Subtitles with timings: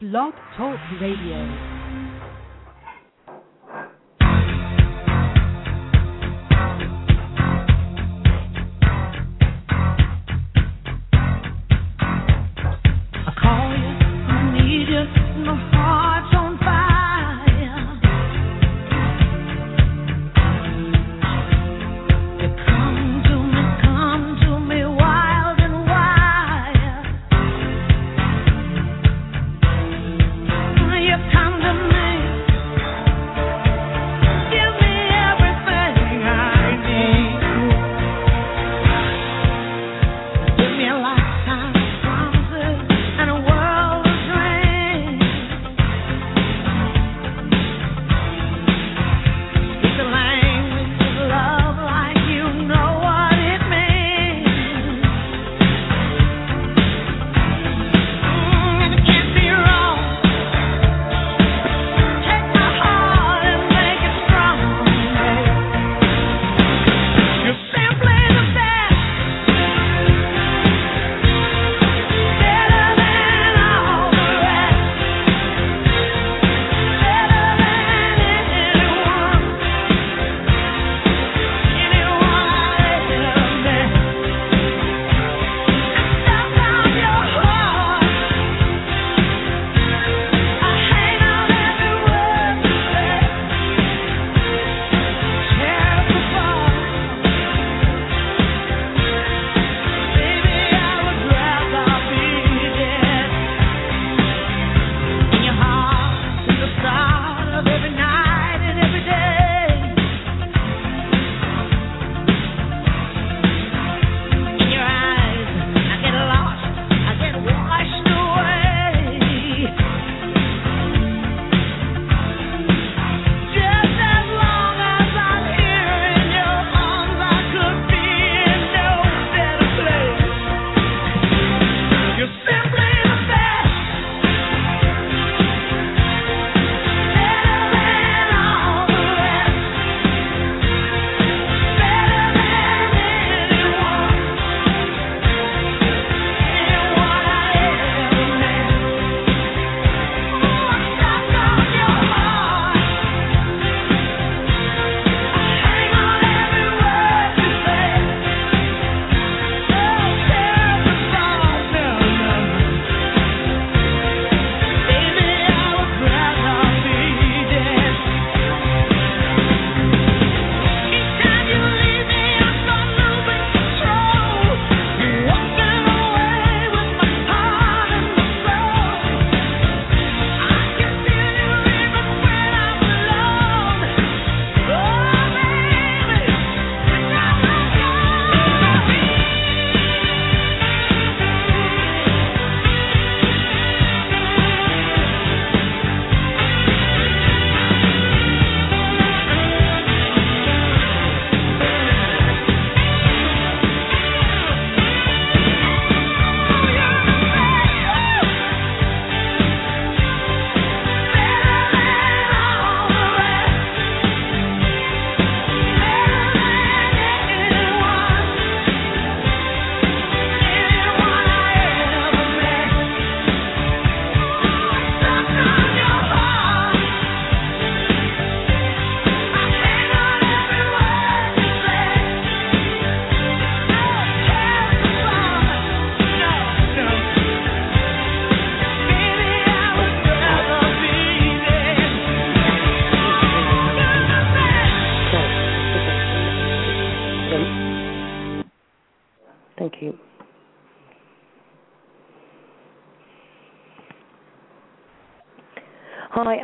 [0.00, 1.69] Blog Talk Radio.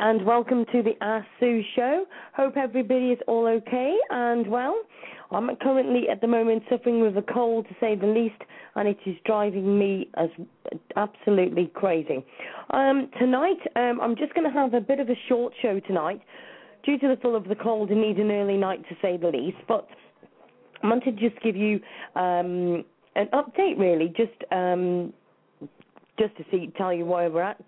[0.09, 2.05] And welcome to the Ask Sue show.
[2.33, 4.81] Hope everybody is all okay and well.
[5.31, 8.41] I'm currently at the moment suffering with a cold, to say the least,
[8.77, 10.29] and it is driving me as
[10.95, 12.25] absolutely crazy.
[12.69, 16.21] Um, tonight, um, I'm just going to have a bit of a short show tonight,
[16.85, 19.27] due to the full of the cold and need an early night, to say the
[19.27, 19.57] least.
[19.67, 19.89] But
[20.83, 21.81] I wanted to just give you
[22.15, 22.85] um,
[23.17, 25.11] an update, really, just um,
[26.17, 27.59] just to see, tell you where we're at,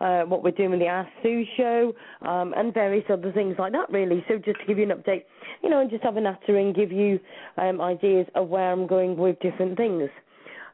[0.00, 1.92] uh, what we're doing with the Ask Sue show,
[2.22, 4.24] um, and various other things like that, really.
[4.28, 5.24] So just to give you an update,
[5.62, 7.20] you know, and just have a natter and give you
[7.56, 10.08] um, ideas of where I'm going with different things.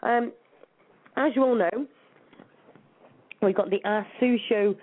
[0.02, 0.32] Um,
[1.16, 1.86] as you all know,
[3.42, 4.74] we've got the Ask Sue Show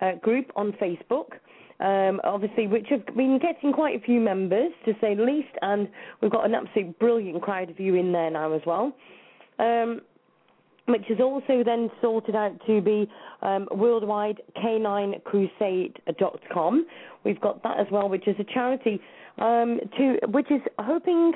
[0.00, 1.32] uh, group on Facebook.
[1.80, 5.88] Um, obviously, which have been getting quite a few members, to say the least, and
[6.20, 8.94] we've got an absolute brilliant crowd of you in there now as well.
[9.58, 10.02] Um,
[10.92, 13.10] which is also then sorted out to be
[13.42, 16.86] um, worldwide caninecrusade.com.
[17.24, 19.00] We've got that as well, which is a charity
[19.38, 21.32] um, to which is hoping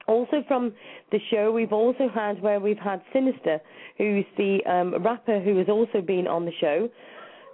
[0.07, 0.73] Also from
[1.11, 3.59] the show, we've also had where we've had Sinister,
[3.97, 6.89] who's the um, rapper who has also been on the show.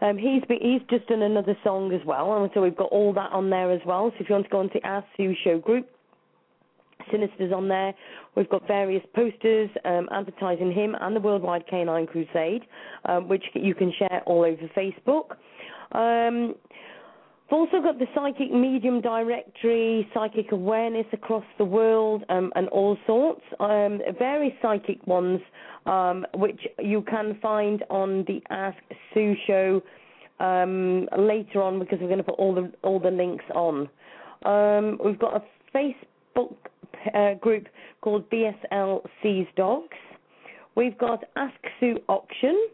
[0.01, 3.13] Um, he's been, he's just done another song as well, and so we've got all
[3.13, 4.09] that on there as well.
[4.11, 5.87] So if you want to go onto our Sue Show group,
[7.11, 7.93] Sinister's on there.
[8.35, 12.63] We've got various posters um, advertising him and the Worldwide Canine Crusade,
[13.05, 15.31] um, which you can share all over Facebook.
[15.93, 16.55] Um,
[17.51, 22.97] We've also got the Psychic Medium Directory, psychic awareness across the world, um, and all
[23.05, 23.41] sorts.
[23.59, 25.41] Um, various psychic ones,
[25.85, 28.77] um, which you can find on the Ask
[29.13, 29.81] Sue show
[30.39, 33.89] um, later on, because we're going to put all the all the links on.
[34.45, 35.43] Um, we've got a
[35.75, 36.55] Facebook
[37.13, 37.67] uh, group
[37.99, 39.97] called BSL Sees Dogs.
[40.75, 42.69] We've got Ask Sue Auction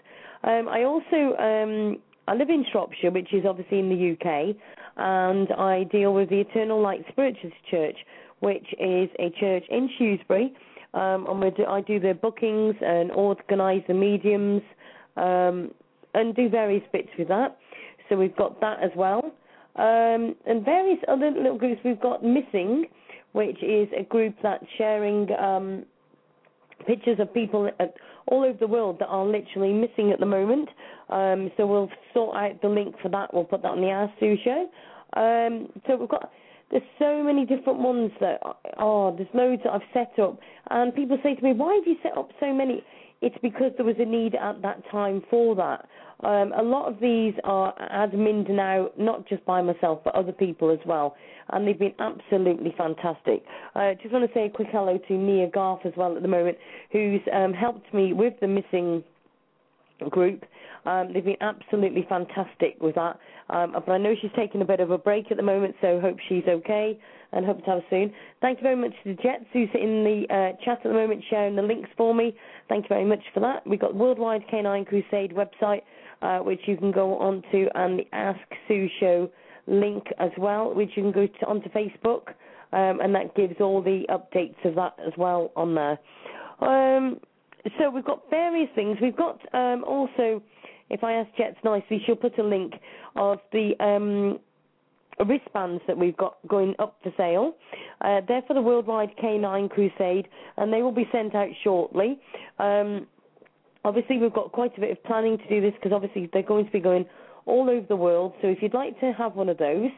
[0.45, 1.97] Um, I also um,
[2.27, 4.55] I live in Shropshire, which is obviously in the UK,
[4.97, 7.97] and I deal with the Eternal Light Spiritualist Church,
[8.39, 10.53] which is a church in Shrewsbury.
[10.93, 14.61] Um, and do, I do the bookings and organise the mediums
[15.17, 15.71] um,
[16.13, 17.57] and do various bits with that.
[18.07, 19.33] So we've got that as well.
[19.75, 21.81] Um, and various other little groups.
[21.83, 22.85] We've got Missing,
[23.33, 25.85] which is a group that's sharing um,
[26.87, 27.93] pictures of people at,
[28.27, 30.69] all over the world that are literally missing at the moment.
[31.09, 33.33] Um, so we'll sort out the link for that.
[33.33, 34.69] We'll put that on the Ask Sue show.
[35.15, 36.31] Um, so we've got
[36.71, 38.41] there's so many different ones that
[38.79, 40.39] oh there's loads that I've set up
[40.71, 42.83] and people say to me why have you set up so many
[43.21, 45.87] it's because there was a need at that time for that
[46.23, 50.71] um, a lot of these are admin now not just by myself but other people
[50.71, 51.15] as well
[51.49, 53.43] and they've been absolutely fantastic
[53.75, 56.21] I uh, just want to say a quick hello to Nia Garth as well at
[56.21, 56.57] the moment
[56.91, 59.03] who's um, helped me with the missing
[60.09, 60.43] group
[60.85, 63.19] um, they've been absolutely fantastic with that.
[63.49, 65.99] Um, but I know she's taking a bit of a break at the moment, so
[65.99, 66.99] hope she's okay
[67.31, 68.13] and hope to have her soon.
[68.41, 71.23] Thank you very much to the Jetz who's in the uh, chat at the moment
[71.29, 72.35] sharing the links for me.
[72.69, 73.65] Thank you very much for that.
[73.67, 75.81] We've got Worldwide Canine Crusade website,
[76.25, 79.29] uh, which you can go on to, and the Ask Sue Show
[79.67, 82.29] link as well, which you can go to, onto Facebook,
[82.73, 85.99] um, and that gives all the updates of that as well on there.
[86.61, 87.19] Um,
[87.77, 88.97] so we've got various things.
[89.01, 90.41] We've got um, also
[90.89, 92.73] if I ask Jetz nicely, she'll put a link
[93.15, 94.39] of the um,
[95.27, 97.55] wristbands that we've got going up for sale.
[98.01, 100.27] Uh, they're for the Worldwide Canine Crusade,
[100.57, 102.19] and they will be sent out shortly.
[102.59, 103.07] Um,
[103.85, 106.65] obviously, we've got quite a bit of planning to do this because obviously they're going
[106.65, 107.05] to be going
[107.45, 108.33] all over the world.
[108.41, 109.89] So if you'd like to have one of those,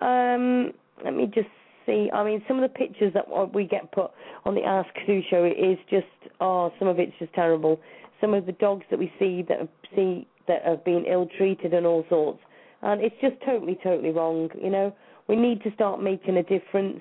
[0.00, 0.72] Um,
[1.04, 1.48] let me just
[1.90, 2.10] see.
[2.12, 4.10] I mean, some of the pictures that we get put
[4.44, 6.06] on the Ask Sue show is just
[6.40, 7.80] oh, some of it's just terrible.
[8.20, 11.72] Some of the dogs that we see that have, see that have been ill treated
[11.74, 12.40] and all sorts,
[12.82, 14.50] and it's just totally, totally wrong.
[14.60, 14.94] You know,
[15.28, 17.00] we need to start making a difference.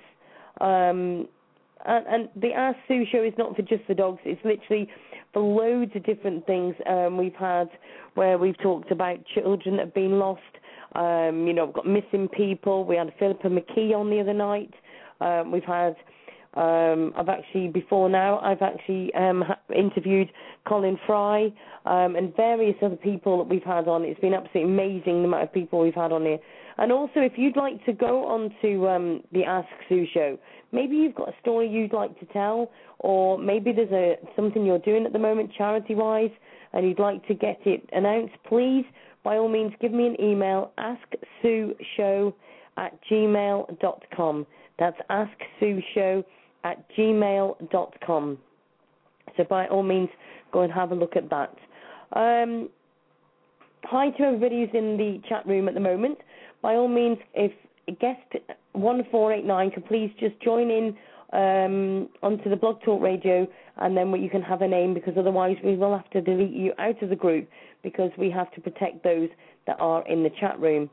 [0.61, 1.27] Um,
[1.85, 4.19] and, and the Ask Sue show is not for just the dogs.
[4.25, 4.89] It's literally
[5.33, 6.75] for loads of different things.
[6.89, 7.69] Um, we've had
[8.15, 10.41] where we've talked about children that have been lost.
[10.95, 12.85] Um, you know, we've got missing people.
[12.85, 14.73] We had Philippa McKee on the other night.
[15.21, 15.95] Um, we've had.
[16.55, 18.39] Um, I've actually before now.
[18.39, 19.43] I've actually um,
[19.73, 20.31] interviewed
[20.67, 21.53] Colin Fry
[21.85, 24.03] um, and various other people that we've had on.
[24.03, 26.39] It's been absolutely amazing the amount of people we've had on here.
[26.79, 30.39] And also, if you'd like to go on to um, the Ask Sue show,
[30.71, 34.79] maybe you've got a story you'd like to tell, or maybe there's a something you're
[34.79, 36.31] doing at the moment charity-wise,
[36.73, 38.33] and you'd like to get it announced.
[38.47, 38.85] Please,
[39.23, 40.71] by all means, give me an email.
[40.77, 42.33] AskSueShow
[42.77, 44.47] at gmail.com.
[44.77, 46.23] That's AskSueShow
[46.63, 48.37] at gmail.com.
[49.37, 50.09] So by all means,
[50.51, 51.55] go and have a look at that.
[52.13, 52.69] Um,
[53.83, 56.17] hi to everybody who's in the chat room at the moment.
[56.61, 57.51] By all means, if
[57.99, 58.21] guest
[58.73, 60.95] 1489 could please just join in
[61.33, 65.57] um, onto the Blog Talk Radio and then you can have a name because otherwise
[65.63, 67.47] we will have to delete you out of the group
[67.83, 69.29] because we have to protect those
[69.67, 70.89] that are in the chat room.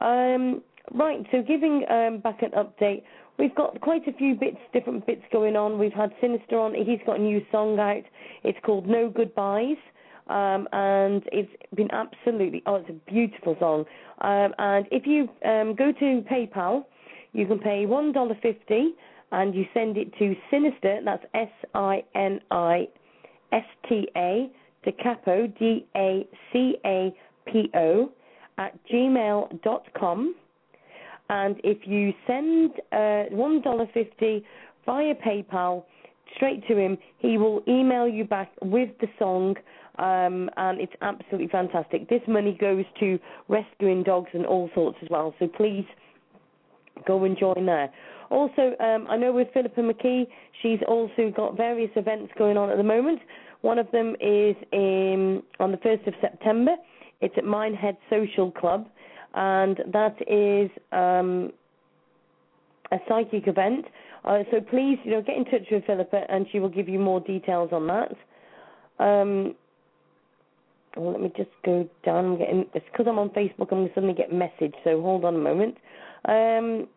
[0.00, 3.02] Um, right, so giving um, back an update,
[3.38, 5.78] we've got quite a few bits, different bits going on.
[5.78, 8.02] We've had Sinister on, he's got a new song out.
[8.44, 9.76] It's called No Goodbyes.
[10.28, 13.84] Um, and it's been absolutely oh, it's a beautiful song.
[14.20, 16.84] Um, and if you um, go to PayPal,
[17.32, 18.94] you can pay one dollar fifty,
[19.32, 21.00] and you send it to Sinister.
[21.04, 22.88] That's S I N I
[23.52, 24.50] S T A
[24.84, 27.14] to Capo D A C A
[27.46, 28.10] P O
[28.58, 30.34] at gmail dot com.
[31.28, 34.44] And if you send uh, one dollar fifty
[34.86, 35.84] via PayPal
[36.34, 39.56] straight to him, he will email you back with the song
[39.98, 42.08] um, and it's absolutely fantastic.
[42.08, 43.18] This money goes to
[43.48, 45.34] rescuing dogs and all sorts as well.
[45.38, 45.84] So please
[47.06, 47.90] go and join there.
[48.30, 50.26] Also, um, I know with Philippa McKee,
[50.62, 53.20] she's also got various events going on at the moment.
[53.62, 56.76] One of them is in, on the 1st of September.
[57.20, 58.88] It's at Minehead Social Club,
[59.34, 61.52] and that is um,
[62.92, 63.84] a psychic event.
[64.24, 66.98] Uh, so please, you know, get in touch with Philippa, and she will give you
[66.98, 68.12] more details on that.
[69.04, 69.54] Um,
[70.96, 72.24] well, let me just go down.
[72.24, 73.72] I'm getting it's because I'm on Facebook.
[73.72, 74.74] I'm to suddenly get message.
[74.84, 75.76] So hold on a moment.
[76.26, 76.88] Um,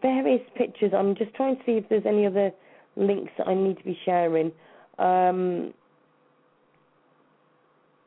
[0.00, 0.92] various pictures.
[0.96, 2.50] I'm just trying to see if there's any other
[2.96, 4.52] links that I need to be sharing.
[4.98, 5.72] Um,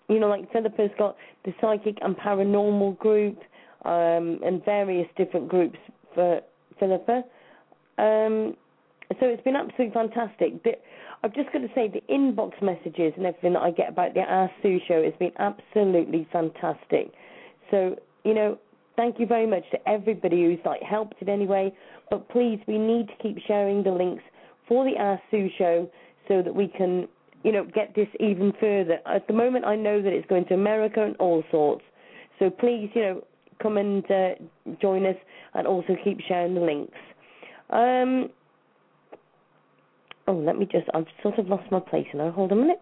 [0.08, 3.40] you know, like Philippa's got the psychic and paranormal group,
[3.86, 5.78] um, and various different groups
[6.14, 6.42] for
[6.80, 7.24] Philippa.
[7.98, 8.56] Um,
[9.20, 10.64] so it's been absolutely fantastic.
[10.64, 10.72] The,
[11.24, 14.22] I've just got to say the inbox messages and everything that I get about the
[14.22, 17.12] Ask Sue show has been absolutely fantastic.
[17.72, 18.58] So you know,
[18.96, 21.74] thank you very much to everybody who's like helped in any way.
[22.10, 24.24] But please, we need to keep sharing the links
[24.68, 25.90] for the Ask Sue show
[26.28, 27.08] so that we can,
[27.44, 29.00] you know, get this even further.
[29.06, 31.84] At the moment, I know that it's going to America and all sorts.
[32.40, 33.24] So please, you know,
[33.62, 34.30] come and uh,
[34.82, 35.16] join us
[35.54, 36.98] and also keep sharing the links.
[37.70, 38.30] Um,
[40.28, 42.32] oh, let me just, I've sort of lost my place now.
[42.32, 42.82] Hold on a minute.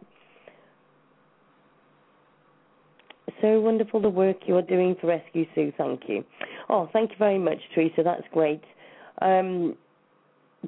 [3.43, 5.73] So wonderful the work you're doing for Rescue Sue.
[5.77, 6.23] Thank you.
[6.69, 8.01] Oh, thank you very much, Teresa.
[8.01, 8.61] That's great.
[9.21, 9.75] Um,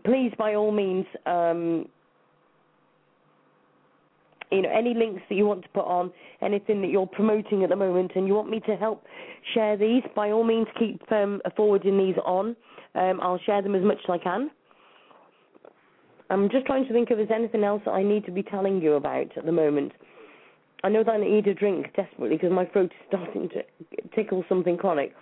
[0.03, 1.87] please, by all means, um,
[4.51, 7.69] you know any links that you want to put on, anything that you're promoting at
[7.69, 9.05] the moment, and you want me to help
[9.53, 12.57] share these, by all means keep um, forwarding these on.
[12.93, 14.51] Um, I'll share them as much as I can.
[16.29, 18.81] I'm just trying to think if there's anything else that I need to be telling
[18.81, 19.93] you about at the moment.
[20.83, 23.63] I know that I need a drink desperately because my throat is starting to
[24.15, 25.13] tickle something chronic.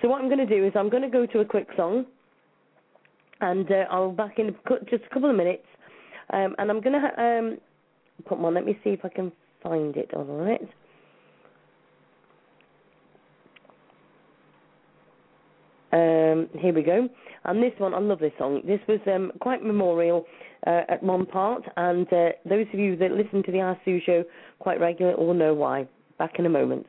[0.00, 2.06] So what I'm going to do is I'm going to go to a quick song,
[3.40, 4.54] and uh, I'll be back in
[4.88, 5.66] just a couple of minutes,
[6.32, 7.58] um, and I'm going to ha- um,
[8.26, 8.54] put one.
[8.54, 9.30] Let me see if I can
[9.62, 10.10] find it.
[10.14, 10.68] All right.
[15.92, 17.08] Um, here we go.
[17.44, 18.62] And this one, I love this song.
[18.66, 20.24] This was um, quite memorial
[20.66, 24.00] uh, at one part, and uh, those of you that listen to the Ask Sue
[24.04, 24.24] show
[24.58, 25.86] quite regularly all know why.
[26.18, 26.86] Back in a moment.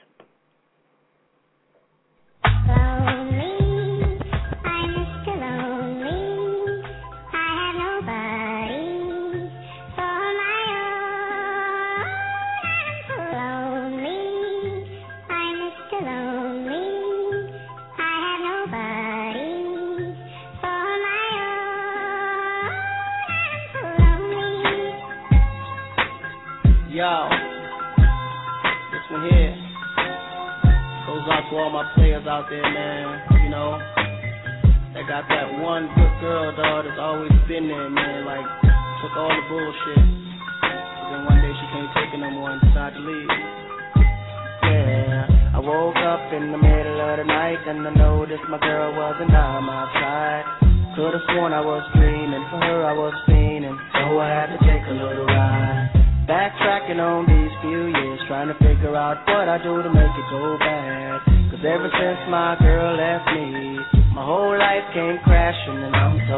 [31.56, 33.48] To all my players out there, man.
[33.48, 33.80] You know,
[34.92, 38.28] they got that one good girl, dog, that's always been there, man.
[38.28, 38.44] Like,
[39.00, 40.04] took all the bullshit.
[40.60, 43.32] But then one day she can't take it no more and decided to leave.
[44.68, 48.92] Yeah, I woke up in the middle of the night and I noticed my girl
[48.92, 50.46] wasn't by my side.
[51.00, 54.84] Could've sworn I was dreaming, for her I was fiending, so I had to take
[54.92, 55.92] a little ride.
[56.28, 60.28] Backtracking on these few years, trying to figure out what I do to make it
[60.32, 61.35] go bad.
[61.56, 63.80] Cause ever since my girl left me,
[64.12, 66.35] my whole life came crashing and I'm so,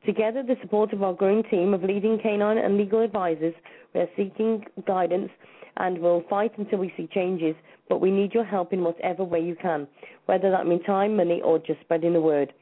[0.05, 3.53] Together, the support of our growing team of leading canine and legal advisors,
[3.93, 5.29] we are seeking guidance
[5.77, 7.53] and will fight until we see changes,
[7.89, 9.87] but we need your help in whatever way you can,
[10.25, 12.53] whether that means time, money, or just spreading the word.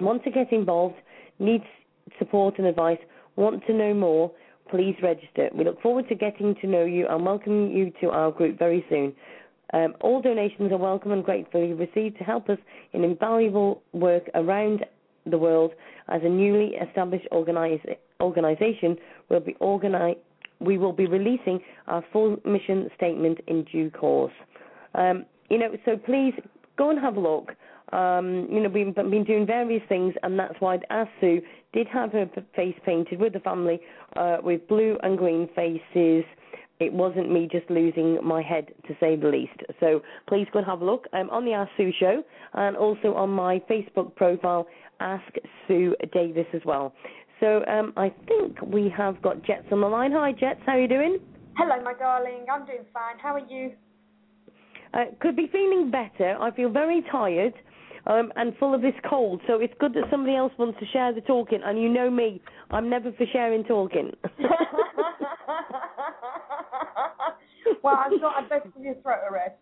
[0.00, 0.96] Want to get involved,
[1.38, 1.62] need
[2.18, 2.98] support and advice,
[3.36, 4.30] want to know more,
[4.70, 5.48] please register.
[5.54, 8.84] We look forward to getting to know you and welcoming you to our group very
[8.88, 9.14] soon.
[9.72, 12.58] Um, all donations are welcome and gratefully received to help us
[12.92, 14.84] in invaluable work around
[15.26, 15.72] the world
[16.08, 18.96] as a newly established organis- organization
[19.28, 19.56] will be
[20.60, 24.32] we will be releasing our full mission statement in due course.
[24.94, 26.34] Um, you know, so please
[26.76, 27.52] go and have a look.
[27.92, 32.30] Um, you know, we've been doing various things, and that's why Asu did have her
[32.54, 33.80] face painted with the family
[34.16, 36.24] uh, with blue and green faces.
[36.82, 39.58] It wasn't me just losing my head, to say the least.
[39.80, 42.22] So please go and have a look um, on the Ask Sue show,
[42.54, 44.66] and also on my Facebook profile,
[45.00, 45.32] Ask
[45.66, 46.92] Sue Davis as well.
[47.40, 50.12] So um, I think we have got Jetz on the line.
[50.12, 50.60] Hi, Jetz.
[50.66, 51.18] How are you doing?
[51.56, 52.46] Hello, my darling.
[52.52, 53.18] I'm doing fine.
[53.20, 53.72] How are you?
[54.94, 56.36] Uh, could be feeling better.
[56.40, 57.54] I feel very tired
[58.06, 61.14] um, and full of this cold, so it's good that somebody else wants to share
[61.14, 61.60] the talking.
[61.64, 62.40] And you know me,
[62.70, 64.12] I'm never for sharing talking.
[67.82, 69.56] well, I've got a best of your throat arrest.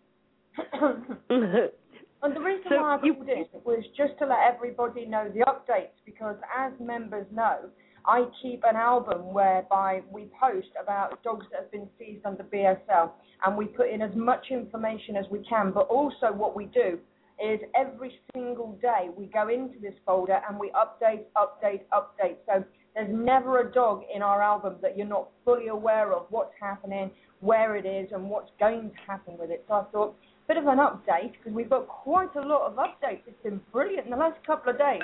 [2.23, 5.29] and the reason So why I you- called in was just to let everybody know
[5.29, 7.69] the updates because, as members know,
[8.05, 13.11] I keep an album whereby we post about dogs that have been seized under BSL
[13.45, 15.71] and we put in as much information as we can.
[15.71, 16.99] But also, what we do
[17.43, 22.37] is every single day we go into this folder and we update, update, update.
[22.47, 22.63] So
[22.95, 27.11] there's never a dog in our album that you're not fully aware of what's happening,
[27.39, 29.63] where it is, and what's going to happen with it.
[29.67, 30.15] So I thought,
[30.47, 33.21] bit of an update because we've got quite a lot of updates.
[33.25, 35.01] It's been brilliant in the last couple of days.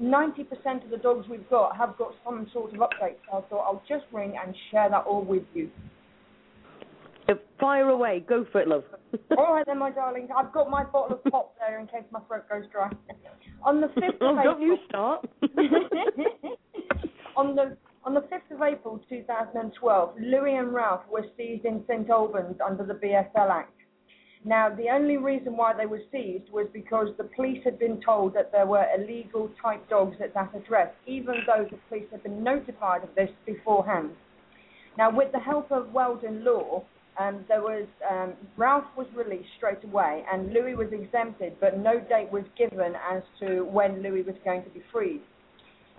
[0.00, 3.16] 90% of the dogs we've got have got some sort of update.
[3.30, 5.70] So I thought I'll just ring and share that all with you.
[7.60, 8.24] Fire away.
[8.26, 8.84] Go for it, love.
[9.36, 10.28] all right then, my darling.
[10.34, 12.90] I've got my bottle of pop there in case my throat goes dry.
[13.64, 15.26] On the 5th oh, of don't you start.
[17.38, 22.08] On the on the 5th of April 2012, Louis and Ralph were seized in St
[22.10, 23.72] Albans under the BSL Act.
[24.44, 28.34] Now, the only reason why they were seized was because the police had been told
[28.34, 32.42] that there were illegal type dogs at that address, even though the police had been
[32.42, 34.10] notified of this beforehand.
[34.96, 36.84] Now, with the help of Weldon Law,
[37.20, 41.98] um, there was um, Ralph was released straight away, and Louis was exempted, but no
[41.98, 45.20] date was given as to when Louis was going to be freed.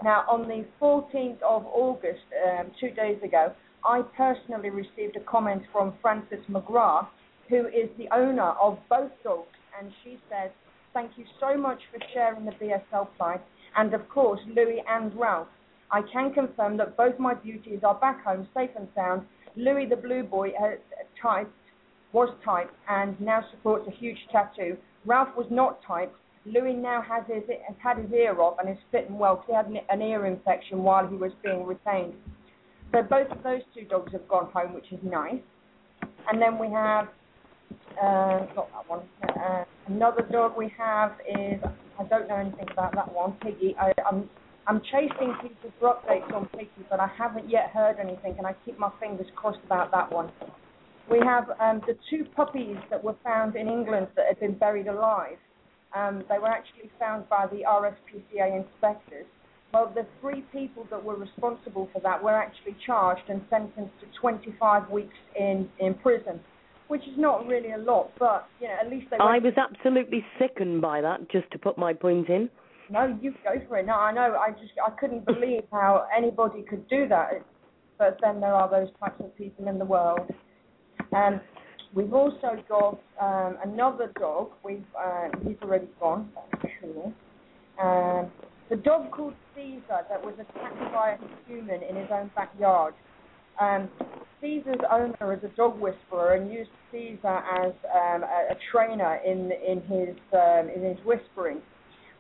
[0.03, 3.51] Now, on the 14th of August, um, two days ago,
[3.83, 7.07] I personally received a comment from Frances McGrath,
[7.49, 10.51] who is the owner of both dogs, and she says,
[10.93, 13.41] Thank you so much for sharing the BSL plight,
[13.75, 15.47] and of course, Louis and Ralph.
[15.91, 19.25] I can confirm that both my beauties are back home safe and sound.
[19.55, 20.79] Louis the Blue Boy has
[21.21, 21.51] typed,
[22.11, 24.77] was typed and now supports a huge tattoo.
[25.05, 26.15] Ralph was not typed.
[26.45, 29.55] Louis now has his has had his ear off and is fitting well because he
[29.55, 32.13] had an, an ear infection while he was being retained.
[32.91, 35.41] So both of those two dogs have gone home, which is nice.
[36.31, 37.09] And then we have
[38.01, 39.01] uh, not that one.
[39.23, 41.59] Uh, another dog we have is
[41.99, 43.75] I don't know anything about that one, Piggy.
[43.79, 44.29] I, I'm
[44.67, 48.55] I'm chasing people for updates on Piggy, but I haven't yet heard anything, and I
[48.65, 50.31] keep my fingers crossed about that one.
[51.09, 54.87] We have um, the two puppies that were found in England that had been buried
[54.87, 55.37] alive.
[55.95, 59.25] Um, they were actually found by the RSPCA inspectors.
[59.73, 64.19] Well, the three people that were responsible for that were actually charged and sentenced to
[64.19, 66.39] 25 weeks in, in prison,
[66.87, 69.17] which is not really a lot, but you know, at least they.
[69.17, 72.49] I was absolutely sickened by that, just to put my point in.
[72.89, 73.85] No, you go for it.
[73.85, 74.35] No, I know.
[74.35, 77.45] I just I couldn't believe how anybody could do that.
[77.99, 80.21] But then there are those types of people in the world.
[81.15, 81.41] Um,
[81.93, 84.49] we've also got um, another dog.
[84.63, 86.29] We've uh, he's already gone.
[86.35, 87.13] That's sure.
[87.81, 88.31] Um,
[88.69, 92.93] the dog called Caesar that was attacked by a human in his own backyard.
[93.59, 93.89] Um,
[94.41, 99.51] Caesar's owner is a dog whisperer and used Caesar as um, a, a trainer in
[99.51, 101.61] in his um, in his whispering.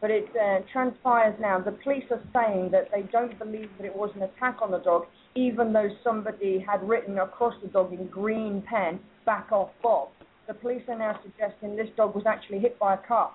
[0.01, 1.59] But it uh, transpires now.
[1.59, 4.79] The police are saying that they don't believe that it was an attack on the
[4.79, 10.09] dog, even though somebody had written across the dog in green pen, "Back off, Bob."
[10.47, 13.31] The police are now suggesting this dog was actually hit by a car.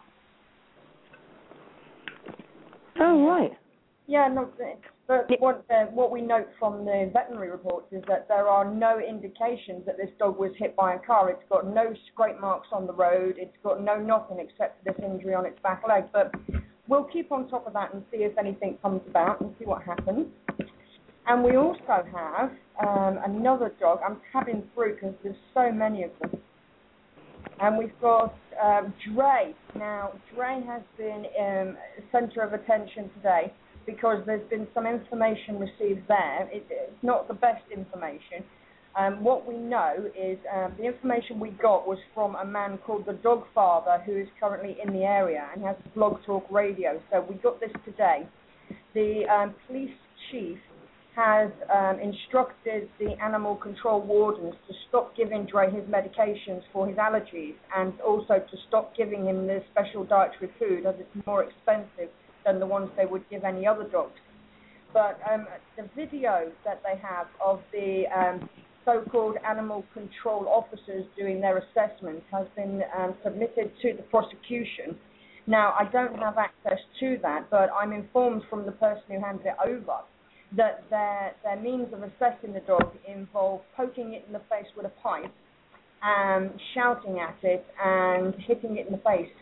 [2.98, 3.52] Oh, right.
[4.06, 4.48] Yeah, no,
[5.06, 8.98] but what uh, what we note from the veterinary reports is that there are no
[8.98, 11.30] indications that this dog was hit by a car.
[11.30, 13.34] It's got no scrape marks on the road.
[13.36, 16.04] It's got no nothing except this injury on its back leg.
[16.10, 16.34] But
[16.88, 19.82] we'll keep on top of that and see if anything comes about and see what
[19.82, 20.26] happens.
[21.26, 22.52] And we also have
[22.86, 24.00] um, another dog.
[24.06, 26.40] I'm tabbing through because there's so many of them.
[27.60, 29.54] And we've got um, Dre.
[29.76, 31.76] Now, Dre has been um,
[32.10, 33.52] centre of attention today
[33.86, 36.48] because there's been some information received there.
[36.52, 38.44] It, it's not the best information.
[38.96, 43.06] Um, what we know is um, the information we got was from a man called
[43.06, 47.00] the Dog Father who is currently in the area and has Blog Talk Radio.
[47.10, 48.28] So we got this today.
[48.94, 49.90] The um, police
[50.30, 50.58] chief
[51.16, 56.96] has um, instructed the animal control wardens to stop giving Dre his medications for his
[56.96, 62.10] allergies and also to stop giving him the special dietary food as it's more expensive
[62.44, 64.18] than the ones they would give any other dogs.
[64.92, 68.48] But um, the video that they have of the um,
[68.84, 74.96] so-called animal control officers doing their assessment has been um, submitted to the prosecution.
[75.46, 79.46] Now, I don't have access to that, but I'm informed from the person who handed
[79.46, 79.98] it over
[80.56, 84.86] that their their means of assessing the dog involve poking it in the face with
[84.86, 85.32] a pipe,
[86.02, 89.32] um, shouting at it, and hitting it in the face.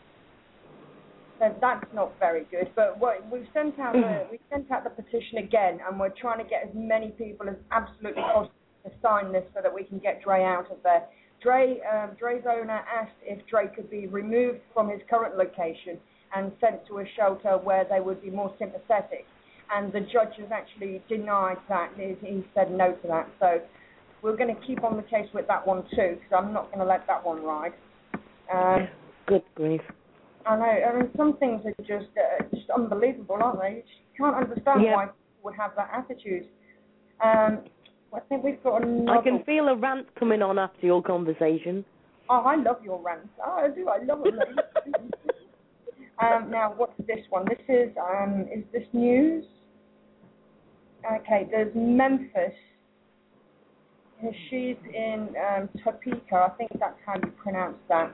[1.42, 2.70] So that's not very good.
[2.76, 6.38] But what we've sent out the we sent out the petition again, and we're trying
[6.38, 8.52] to get as many people as absolutely possible
[8.84, 11.02] to sign this so that we can get Dre out of there.
[11.42, 15.98] Dre um, Dre's owner asked if Dre could be removed from his current location
[16.32, 19.26] and sent to a shelter where they would be more sympathetic
[19.74, 21.90] and the judge has actually denied that.
[21.96, 23.28] He, he said no to that.
[23.40, 23.60] So
[24.22, 26.78] we're going to keep on the case with that one too, because I'm not going
[26.78, 27.72] to let that one ride.
[28.52, 28.88] Um,
[29.26, 29.80] Good grief.
[30.46, 30.64] I know.
[30.64, 33.76] I mean, some things are just uh, just unbelievable, aren't they?
[33.76, 34.94] You just can't understand Yeah.
[34.94, 36.48] why people would have that attitude.
[37.22, 37.64] Um,
[38.12, 39.18] I think we've got another.
[39.18, 41.84] I can feel a rant coming on after your conversation.
[42.28, 43.28] Oh, I love your rants.
[43.44, 43.88] Oh, I do.
[43.88, 44.34] I love them.
[46.20, 47.44] um, now, what's this one?
[47.48, 49.44] This is um, is this news?
[51.20, 52.54] Okay, there's Memphis.
[54.48, 56.36] She's in um, Topeka.
[56.36, 58.12] I think that's how you pronounce that.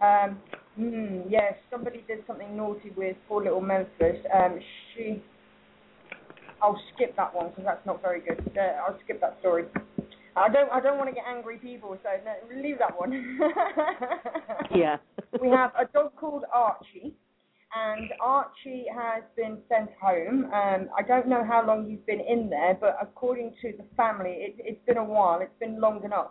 [0.00, 0.38] Um,
[0.78, 4.16] mm, yes, somebody did something naughty with poor little Memphis.
[4.34, 4.58] Um,
[4.94, 5.22] she.
[6.62, 8.40] I'll skip that one because that's not very good.
[8.56, 9.64] Uh, I'll skip that story.
[10.36, 10.70] I don't.
[10.70, 13.38] I don't want to get angry people, so no, leave that one.
[14.74, 14.96] Yeah.
[15.40, 17.14] we have a dog called Archie,
[17.74, 20.46] and Archie has been sent home.
[20.46, 24.30] Um, I don't know how long he's been in there, but according to the family,
[24.30, 25.40] it, it's been a while.
[25.40, 26.30] It's been long enough.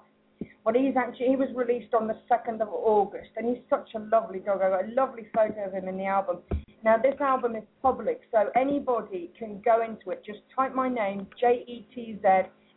[0.65, 4.00] But he's actually he was released on the second of August, and he's such a
[4.00, 4.62] lovely dog.
[4.62, 6.39] I got a lovely photo of him in the album.
[6.84, 10.24] Now this album is public, so anybody can go into it.
[10.26, 12.28] Just type my name, J E T Z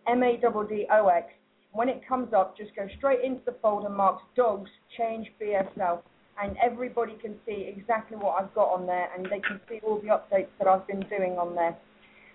[0.09, 1.33] M A D D O X.
[1.73, 6.01] When it comes up, just go straight into the folder marked Dogs Change BSL,
[6.43, 10.01] and everybody can see exactly what I've got on there, and they can see all
[10.01, 11.77] the updates that I've been doing on there.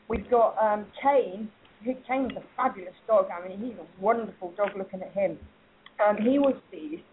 [0.07, 1.49] We've got um, Kane.
[1.83, 3.27] Who- Kane's a fabulous dog.
[3.31, 4.69] I mean, he's a wonderful dog.
[4.77, 5.37] Looking at him,
[6.05, 7.03] um, he was seized,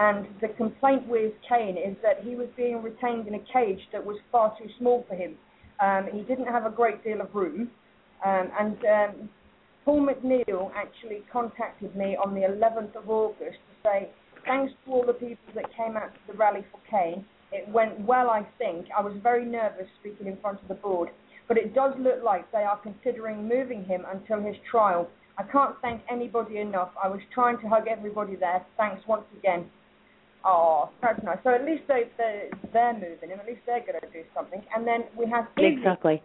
[0.00, 4.04] and the complaint with Kane is that he was being retained in a cage that
[4.04, 5.36] was far too small for him.
[5.80, 7.70] Um, he didn't have a great deal of room,
[8.24, 9.28] um, and um,
[9.84, 14.08] Paul McNeil actually contacted me on the 11th of August to say
[14.44, 17.24] thanks to all the people that came out to the rally for Kane.
[17.52, 18.86] It went well, I think.
[18.96, 21.08] I was very nervous speaking in front of the board,
[21.48, 25.08] but it does look like they are considering moving him until his trial.
[25.38, 26.90] I can't thank anybody enough.
[27.02, 28.64] I was trying to hug everybody there.
[28.76, 29.66] Thanks once again.
[30.44, 31.38] Oh, that's nice.
[31.42, 33.40] So at least they, they, they're moving him.
[33.40, 34.62] At least they're going to do something.
[34.74, 35.78] And then we have Izzy.
[35.78, 36.22] Exactly.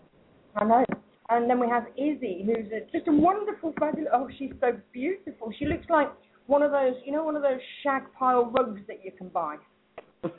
[0.56, 0.86] I know.
[1.30, 4.12] And then we have Izzy, who's a, just a wonderful, fabulous.
[4.14, 5.52] Oh, she's so beautiful.
[5.58, 6.12] She looks like
[6.48, 9.56] one of those, you know, one of those shag pile rugs that you can buy.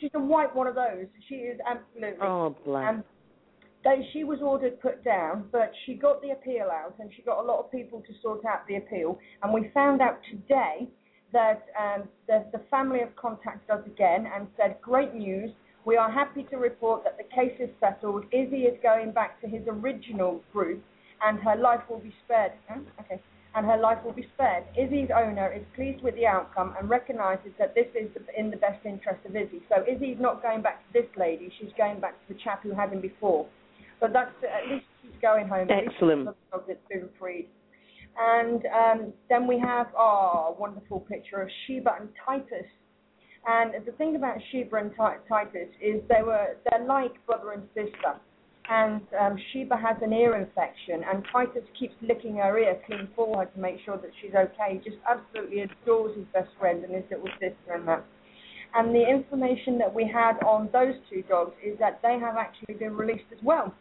[0.00, 1.06] She's a white one of those.
[1.28, 2.18] She is absolutely.
[2.22, 2.88] oh, bless.
[2.88, 3.04] Um,
[3.84, 7.42] they, she was ordered put down, but she got the appeal out, and she got
[7.42, 9.18] a lot of people to sort out the appeal.
[9.42, 10.88] And we found out today
[11.32, 15.50] that um, the, the family have contacted us again and said, "Great news!
[15.84, 18.24] We are happy to report that the case is settled.
[18.32, 20.82] Izzy is going back to his original group,
[21.22, 22.80] and her life will be spared." Huh?
[23.00, 23.20] Okay.
[23.54, 24.64] And her life will be spared.
[24.78, 28.84] Izzy's owner is pleased with the outcome and recognises that this is in the best
[28.84, 29.62] interest of Izzy.
[29.68, 32.72] So Izzy's not going back to this lady; she's going back to the chap who
[32.74, 33.46] had him before.
[34.00, 35.68] But that's at least she's going home.
[35.70, 36.28] Excellent.
[36.28, 37.48] she's a dog that's been freed.
[38.20, 42.66] And um, then we have our wonderful picture of Sheba and Titus.
[43.46, 47.62] And the thing about Sheba and Ti- Titus is they were they're like brother and
[47.74, 48.18] sister.
[48.70, 53.38] And um, Sheba has an ear infection, and Titus keeps licking her ear clean for
[53.38, 54.78] her to make sure that she's okay.
[54.82, 58.04] He just absolutely adores his best friend and his little sister and that.
[58.74, 62.74] And the information that we had on those two dogs is that they have actually
[62.74, 63.72] been released as well.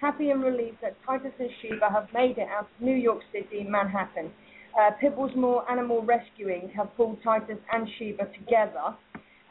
[0.00, 3.64] Happy and relieved that Titus and Sheba have made it out of New York City,
[3.64, 4.30] Manhattan.
[4.78, 8.96] Uh, Pibblesmore Animal Rescuing have pulled Titus and Sheba together.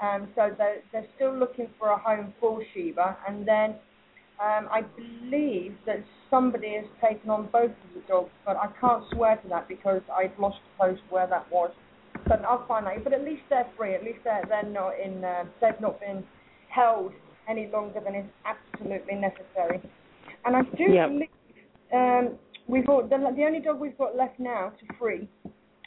[0.01, 3.17] Um, so they're, they're still looking for a home for Sheba.
[3.27, 3.75] And then
[4.43, 9.03] um, I believe that somebody has taken on both of the dogs, but I can't
[9.13, 11.71] swear to that because I've lost the post where that was.
[12.27, 13.03] But I'll find out.
[13.03, 13.95] But at least they're free.
[13.95, 15.23] At least they're, they're not in.
[15.23, 16.23] Uh, they've not been
[16.69, 17.13] held
[17.47, 19.82] any longer than is absolutely necessary.
[20.45, 21.10] And I do Yep.
[21.10, 21.29] believe
[21.93, 25.27] um, we've got the, the only dog we've got left now to free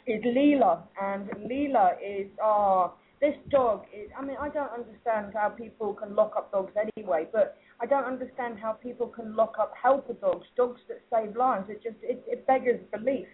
[0.07, 4.09] is Leela, and Leela is ah this dog is.
[4.17, 8.05] I mean, I don't understand how people can lock up dogs anyway, but I don't
[8.05, 11.65] understand how people can lock up helper dogs, dogs that save lives.
[11.69, 13.27] It just it, it beggars belief.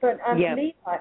[0.00, 0.54] But um, Yeah.
[0.54, 0.98] Leela,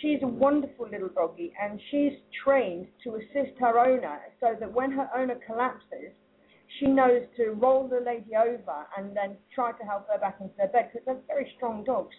[0.00, 2.12] she's a wonderful little doggy, and she's
[2.44, 6.12] trained to assist her owner so that when her owner collapses,
[6.78, 10.52] she knows to roll the lady over and then try to help her back into
[10.56, 12.14] their bed because they're very strong dogs.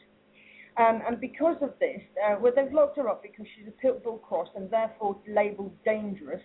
[0.78, 4.04] Um, and because of this, uh, well, they've locked her up because she's a pit
[4.04, 6.42] bull cross and therefore labelled dangerous.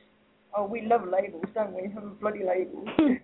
[0.57, 1.83] Oh, we love labels, don't we?
[1.95, 2.89] Have Bloody labels.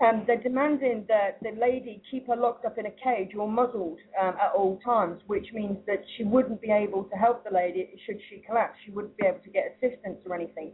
[0.00, 3.98] um, they're demanding that the lady keep her locked up in a cage or muzzled
[4.20, 7.88] um, at all times, which means that she wouldn't be able to help the lady
[8.04, 8.76] should she collapse.
[8.84, 10.72] She wouldn't be able to get assistance or anything.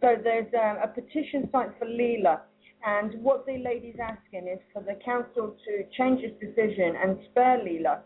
[0.00, 2.40] So there's um, a petition site for Leela,
[2.84, 7.58] and what the lady's asking is for the council to change its decision and spare
[7.58, 8.00] Leela,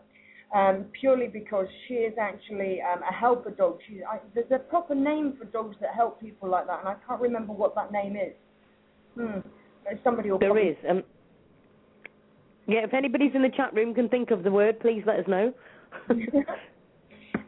[0.55, 3.79] um, purely because she is actually um, a helper dog.
[3.87, 6.95] She's, I, there's a proper name for dogs that help people like that, and I
[7.07, 8.33] can't remember what that name is.
[9.15, 9.39] Hmm.
[10.03, 10.77] Somebody will There probably is.
[10.89, 11.03] Um,
[12.67, 15.25] yeah, if anybody's in the chat room can think of the word, please let us
[15.27, 15.53] know.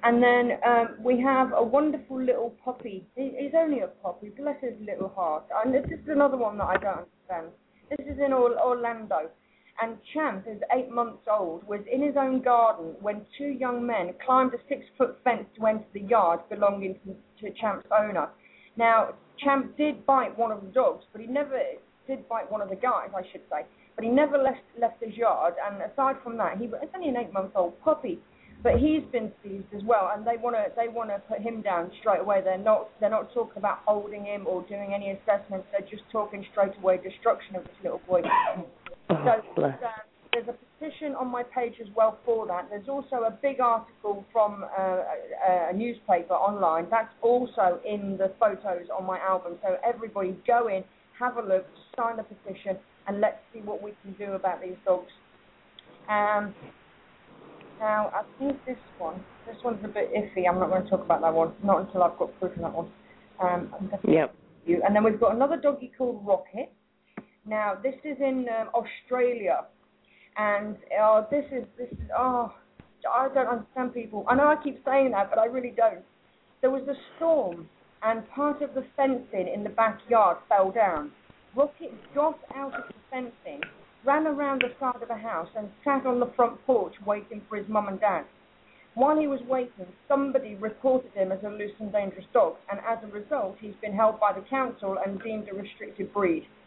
[0.03, 3.05] and then um, we have a wonderful little puppy.
[3.15, 5.45] He's only a puppy, bless his little heart.
[5.63, 7.47] And this is another one that I don't understand.
[7.89, 9.29] This is in Orlando.
[9.81, 14.13] And Champ is eight months old, was in his own garden when two young men
[14.23, 18.29] climbed a six foot fence to enter the yard belonging to, to Champ's owner.
[18.77, 21.59] Now, Champ did bite one of the dogs, but he never
[22.07, 23.65] did bite one of the guys, I should say.
[23.95, 25.55] But he never left left his yard.
[25.65, 28.19] And aside from that, he it's only an eight month old puppy.
[28.63, 31.61] But he's been seized as well, and they want to they want to put him
[31.61, 32.41] down straight away.
[32.41, 35.67] They're not they're not talking about holding him or doing any assessments.
[35.71, 38.21] They're just talking straight away destruction of this little boy.
[38.23, 38.65] Oh,
[39.09, 39.71] So uh,
[40.31, 42.69] there's a petition on my page as well for that.
[42.69, 46.87] There's also a big article from uh, a, a newspaper online.
[46.89, 49.57] That's also in the photos on my album.
[49.61, 50.83] So everybody go in,
[51.19, 51.65] have a look,
[51.97, 55.11] sign the petition, and let's see what we can do about these dogs.
[56.09, 56.53] Um,
[57.79, 60.47] now, I think this one, this one's a bit iffy.
[60.47, 62.73] I'm not going to talk about that one, not until I've got proof of that
[62.73, 62.91] one.
[63.39, 64.33] Um, Yep.
[64.65, 64.81] you.
[64.85, 66.71] And then we've got another doggy called Rocket.
[67.45, 69.65] Now this is in um, Australia,
[70.37, 72.53] and uh, this is this is oh
[73.11, 74.23] I don't understand people.
[74.29, 76.05] I know I keep saying that, but I really don't.
[76.61, 77.67] There was a storm,
[78.01, 81.11] and part of the fencing in the backyard fell down.
[81.55, 83.61] Rocket got out of the fencing,
[84.05, 87.57] ran around the side of the house and sat on the front porch waiting for
[87.57, 88.25] his mum and dad.
[88.95, 92.99] While he was waiting, somebody reported him as a loose and dangerous dog, and as
[93.03, 96.45] a result, he's been held by the council and deemed a restricted breed.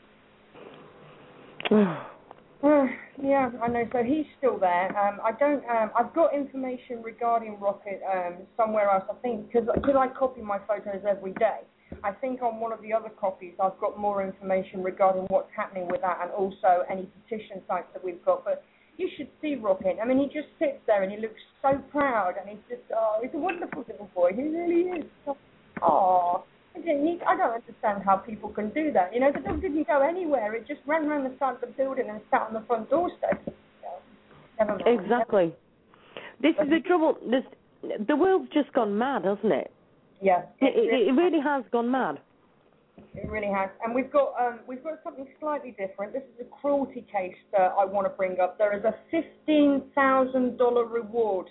[2.62, 2.86] Uh,
[3.22, 3.84] yeah, I know.
[3.92, 4.88] So he's still there.
[4.98, 5.62] Um, I don't.
[5.68, 9.04] Um, I've got information regarding Rocket um, somewhere else.
[9.10, 11.60] I think because I copy my photos every day.
[12.02, 15.88] I think on one of the other copies I've got more information regarding what's happening
[15.88, 18.44] with that and also any petition sites that we've got.
[18.44, 18.64] But
[18.96, 19.98] you should see Rocket.
[20.02, 23.18] I mean, he just sits there and he looks so proud and he's just oh,
[23.22, 24.32] he's a wonderful little boy.
[24.34, 25.04] He really is.
[25.82, 29.14] Oh, I don't need, I don't understand how people can do that.
[29.14, 30.54] You know, the dog didn't go anywhere.
[30.54, 33.42] It just ran around the side of the building and sat on the front doorstep.
[34.58, 34.82] Never mind.
[34.86, 35.54] Exactly.
[36.40, 37.16] This is the trouble.
[37.30, 37.44] This,
[38.06, 39.72] the world's just gone mad, hasn't it?
[40.20, 40.42] Yeah.
[40.60, 42.18] It, it, it really has gone mad.
[43.14, 46.12] It really has, and we've got um, we've got something slightly different.
[46.12, 48.58] This is a cruelty case that I want to bring up.
[48.58, 51.46] There is a fifteen thousand dollar reward.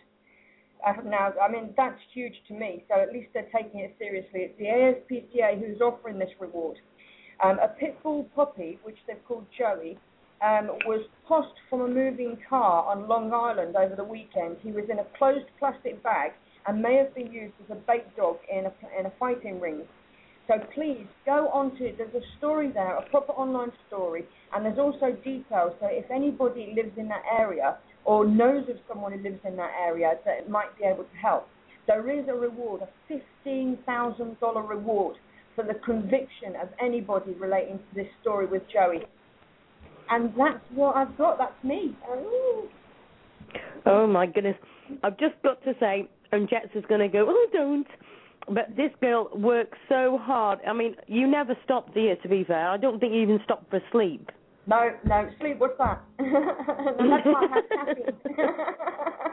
[1.04, 2.84] Now, I mean that's huge to me.
[2.88, 4.42] So at least they're taking it seriously.
[4.42, 6.78] It's the ASPCA who's offering this reward.
[7.44, 9.98] Um, a pit bull puppy, which they've called Joey,
[10.44, 14.58] um, was tossed from a moving car on Long Island over the weekend.
[14.62, 16.34] He was in a closed plastic bag
[16.68, 19.84] and may have been used as a bait dog in a in a fighting ring.
[20.48, 24.78] So please go on onto there's a story there, a proper online story, and there's
[24.78, 25.74] also details.
[25.80, 29.72] So if anybody lives in that area or knows of someone who lives in that
[29.82, 31.48] area that might be able to help,
[31.88, 35.18] there is a reward, a fifteen thousand dollar reward
[35.56, 39.06] for the conviction of anybody relating to this story with Joey.
[40.10, 41.38] And that's what I've got.
[41.40, 41.96] That's me.
[43.86, 44.58] Oh my goodness.
[45.04, 47.88] I've just got to say, and Jetz is going to go, oh, don't.
[48.48, 50.60] But this girl works so hard.
[50.68, 52.70] I mean, you never stop, you, to be fair?
[52.70, 54.30] I don't think you even stop for sleep.
[54.68, 55.58] No, no, sleep.
[55.60, 56.02] What's that?
[56.18, 57.48] that's why
[58.38, 58.52] I.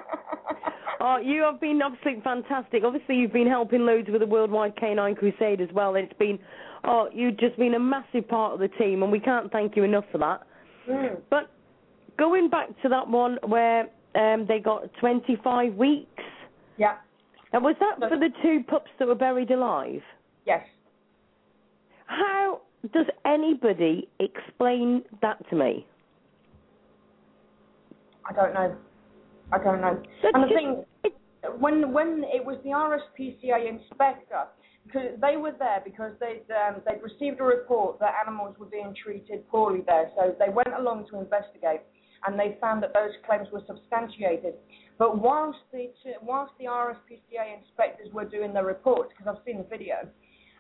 [1.05, 2.85] Oh, you have been absolutely fantastic.
[2.85, 5.97] Obviously, you've been helping loads with the Worldwide Canine Crusade as well.
[5.97, 6.39] And it's been,
[6.85, 9.83] oh, you've just been a massive part of the team, and we can't thank you
[9.83, 10.43] enough for that.
[10.89, 11.21] Mm.
[11.29, 11.51] But
[12.17, 16.23] going back to that one where um, they got 25 weeks,
[16.79, 16.97] Yeah.
[17.53, 20.03] and was that for the two pups that were buried alive?
[20.47, 20.65] Yes.
[22.07, 22.63] How
[22.93, 25.87] does anybody explain that to me?
[28.29, 28.77] I don't know.
[29.53, 30.03] I don't know.
[30.23, 30.85] That's and the thing,
[31.59, 34.45] when when it was the RSPCA inspector,
[34.87, 38.95] because they were there because they'd um, they'd received a report that animals were being
[39.03, 41.83] treated poorly there, so they went along to investigate,
[42.27, 44.55] and they found that those claims were substantiated.
[44.99, 45.91] But whilst the
[46.23, 50.09] whilst the RSPCA inspectors were doing their reports, because I've seen the video,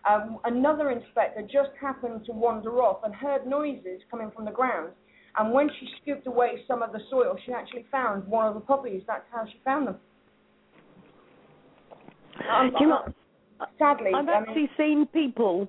[0.08, 4.92] um, another inspector just happened to wander off and heard noises coming from the ground.
[5.38, 8.60] And when she scooped away some of the soil, she actually found one of the
[8.60, 9.02] puppies.
[9.06, 9.96] That's how she found them.
[12.50, 13.14] Um, you know
[13.78, 15.68] sadly, I've I mean, actually seen people.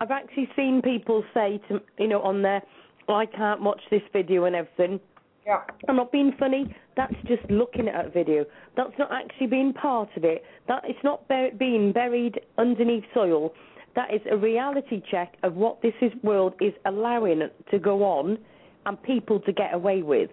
[0.00, 2.62] I've actually seen people say to you know on there,
[3.08, 5.00] I can't watch this video and everything.
[5.46, 6.74] Yeah, I'm not being funny.
[6.96, 8.44] That's just looking at a video.
[8.76, 10.44] That's not actually being part of it.
[10.68, 13.52] That it's not bur- being buried underneath soil.
[13.94, 18.38] That is a reality check of what this is world is allowing to go on,
[18.86, 20.30] and people to get away with.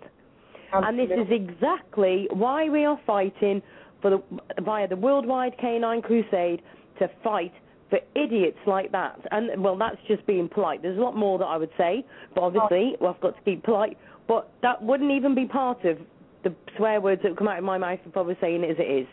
[0.71, 3.61] And this is exactly why we are fighting
[4.01, 4.23] for the,
[4.61, 6.61] via the Worldwide Canine Crusade
[6.99, 7.51] to fight
[7.89, 9.19] for idiots like that.
[9.31, 10.81] And well, that's just being polite.
[10.81, 12.05] There's a lot more that I would say,
[12.35, 13.97] but obviously, well, I've got to keep polite.
[14.29, 15.97] But that wouldn't even be part of
[16.43, 18.83] the swear words that come out of my mouth for probably saying it as it
[18.83, 19.07] is.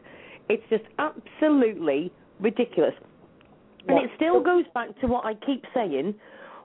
[0.50, 2.92] It's just absolutely ridiculous.
[3.88, 6.14] And it still goes back to what I keep saying.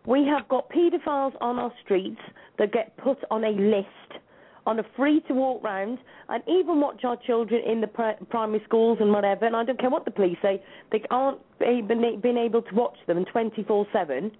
[0.05, 2.19] We have got paedophiles on our streets
[2.59, 4.21] that get put on a list,
[4.65, 8.61] on a free to walk round, and even watch our children in the pri- primary
[8.65, 9.45] schools and whatever.
[9.45, 13.23] And I don't care what the police say, they aren't been able to watch them
[13.31, 14.31] 24 7.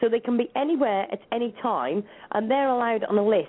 [0.00, 3.48] So they can be anywhere at any time, and they're allowed on a list.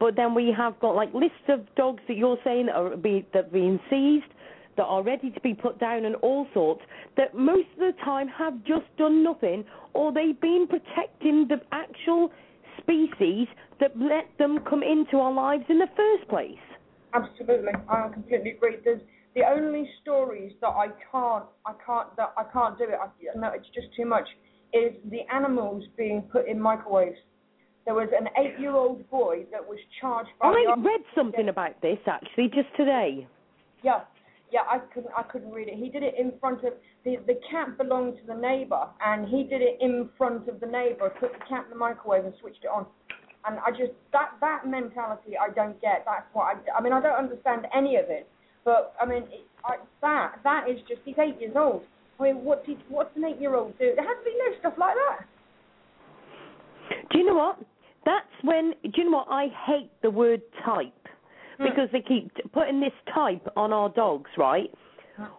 [0.00, 3.26] But then we have got like lists of dogs that you're saying that are be,
[3.32, 4.32] that are being seized,
[4.76, 6.82] that are ready to be put down, and all sorts.
[7.16, 12.30] That most of the time have just done nothing, or they've been protecting the actual
[12.80, 13.46] species
[13.80, 16.58] that let them come into our lives in the first place.
[17.12, 18.76] Absolutely, I completely agree.
[18.84, 19.00] There's
[19.34, 22.98] the only stories that I can't, I can't, that I can't do it.
[23.00, 23.08] I,
[23.38, 24.26] no, it's just too much.
[24.74, 27.16] Is the animals being put in microwaves?
[27.84, 30.48] There was an eight-year-old boy that was charged by.
[30.48, 33.26] I read something about this actually just today.
[33.82, 34.00] Yeah,
[34.50, 35.74] yeah, I couldn't, I couldn't read it.
[35.74, 36.72] He did it in front of
[37.04, 40.66] the the cat belonged to the neighbour, and he did it in front of the
[40.66, 41.12] neighbour.
[41.20, 42.86] Put the cat in the microwave and switched it on.
[43.46, 46.04] and I just that that mentality I don't get.
[46.06, 46.78] That's what I.
[46.78, 48.28] I mean, I don't understand any of it,
[48.64, 51.82] but I mean, it, I, that that is just he's eight years old.
[52.18, 53.92] I mean, what's he, what's an eight-year-old do?
[53.96, 55.26] There has to be no stuff like that.
[57.10, 57.58] Do you know what?
[58.04, 58.74] That's when.
[58.82, 59.28] Do you know what?
[59.30, 60.92] I hate the word type
[61.58, 61.64] Hmm.
[61.64, 64.70] because they keep putting this type on our dogs, right?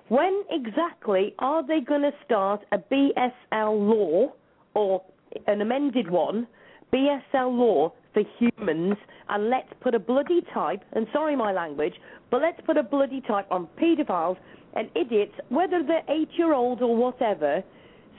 [0.07, 4.31] When exactly are they going to start a BSL law
[4.73, 5.01] or
[5.47, 6.47] an amended one,
[6.93, 8.95] BSL law for humans,
[9.27, 11.93] and let's put a bloody type, and sorry my language,
[12.31, 14.37] but let's put a bloody type on paedophiles
[14.75, 17.63] and idiots, whether they're eight year old or whatever,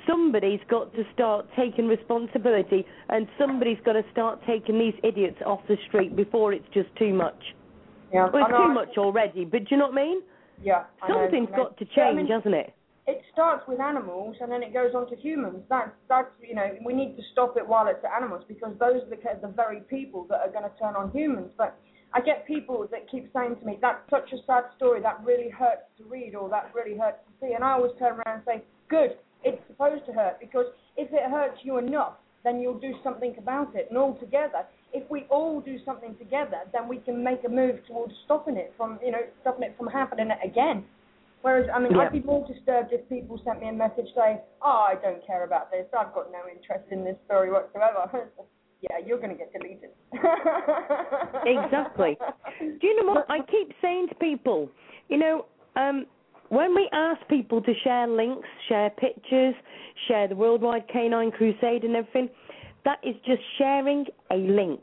[0.07, 5.61] somebody's got to start taking responsibility and somebody's got to start taking these idiots off
[5.68, 7.38] the street before it's just too much.
[8.12, 10.22] Yeah, Well, it's too much already, but do you know what I mean?
[10.62, 11.57] Yeah, I Something's know.
[11.57, 12.72] got to Yeah, I change, mean, hasn't it?
[13.09, 15.62] it starts with animals and then it goes on to humans.
[15.68, 19.02] That's that's you know we need to stop it while it's at animals because those
[19.02, 21.50] are the the very people that are going to turn on humans.
[21.57, 21.78] But
[22.14, 25.50] I get people that keep saying to me that's such a sad story that really
[25.50, 28.42] hurts to read or that really hurts to see, and I always turn around and
[28.46, 32.94] say, good, it's supposed to hurt because if it hurts you enough, then you'll do
[33.02, 33.86] something about it.
[33.90, 37.84] And all together, if we all do something together, then we can make a move
[37.86, 40.84] towards stopping it from you know stopping it from happening again.
[41.42, 42.02] Whereas, I mean, Yeah.
[42.02, 45.44] I'd be more disturbed if people sent me a message saying, "Oh, I don't care
[45.44, 45.86] about this.
[45.92, 48.30] I've got no interest in this story whatsoever."
[48.91, 49.91] yeah, you're going to get deleted.
[51.47, 52.16] Exactly.
[52.61, 54.68] Do you know what I keep saying to people?
[55.09, 56.07] You know, um,
[56.49, 59.55] when we ask people to share links, share pictures,
[60.09, 62.28] share the Worldwide Canine Crusade and everything,
[62.84, 64.80] that is just sharing a link.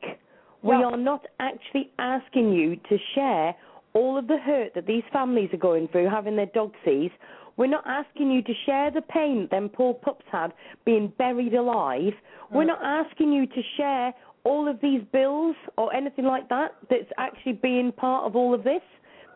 [0.62, 0.86] We Yeah.
[0.86, 3.56] are not actually asking you to share
[3.94, 7.14] all of the hurt that these families are going through having their dog seized.
[7.58, 10.54] We're not asking you to share the pain that them poor pups had
[10.86, 12.14] being buried alive.
[12.52, 14.14] We're not asking you to share
[14.44, 18.64] all of these bills or anything like that that's actually being part of all of
[18.64, 18.82] this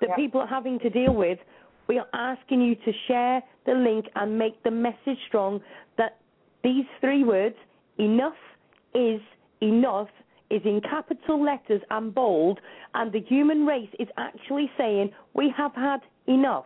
[0.01, 0.16] that Yeah.
[0.16, 1.39] people are having to deal with.
[1.88, 5.62] We are asking you to share the link and make the message strong
[5.95, 6.18] that
[6.64, 7.55] these three words,
[7.97, 8.38] enough
[8.93, 9.22] is
[9.62, 10.10] enough,
[10.50, 12.60] is in capital letters and bold,
[12.93, 16.66] and the human race is actually saying, we have had enough.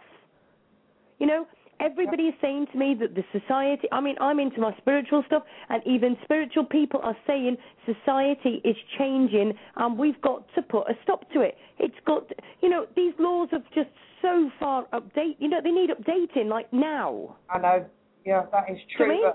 [1.20, 1.48] You know,
[1.80, 5.44] everybody is saying to me that the society, I mean, I'm into my spiritual stuff,
[5.70, 10.94] and even spiritual people are saying society is changing and we've got to put a
[11.04, 11.58] stop to it.
[11.80, 13.90] It's got, you know, these laws have just
[14.22, 17.36] so far update, you know, they need updating like now.
[17.50, 17.86] I know.
[18.26, 19.10] Yeah, that is you true.
[19.10, 19.32] mean?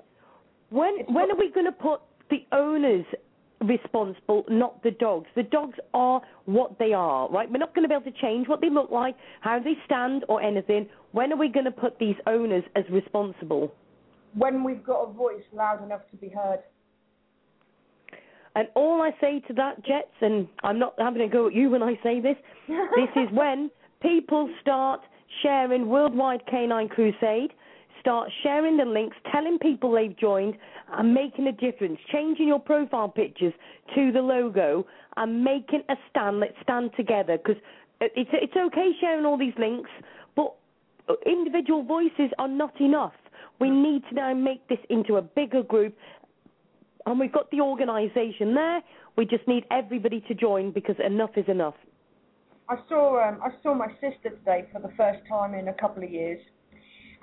[0.71, 3.05] When when not- are we going to put the owners
[3.61, 5.27] responsible, not the dogs?
[5.35, 7.51] The dogs are what they are, right?
[7.51, 10.25] We're not going to be able to change what they look like, how they stand,
[10.29, 10.89] or anything.
[11.13, 13.73] When are we going to put these owners as responsible?
[14.37, 16.61] when we've got a voice loud enough to be heard.
[18.55, 21.71] And all I say to that, Jetz, and I'm not having a go at you
[21.71, 22.37] when I say this,
[22.69, 23.71] this is when
[24.03, 25.01] people start
[25.43, 27.53] sharing Worldwide Canine Crusade,
[28.01, 30.55] start sharing the links, telling people they've joined,
[30.93, 33.53] and making a difference, changing your profile pictures
[33.95, 36.41] to the logo, and making a stand.
[36.41, 37.61] Let's stand together because
[38.01, 39.91] it's it's okay sharing all these links,
[40.35, 40.55] but
[41.25, 43.15] individual voices are not enough.
[43.59, 45.97] We need to now make this into a bigger group
[47.07, 48.83] and we've got the organisation there.
[49.17, 51.75] We just need everybody to join because enough is enough.
[52.69, 56.03] I saw um, I saw my sister today for the first time in a couple
[56.03, 56.41] of years,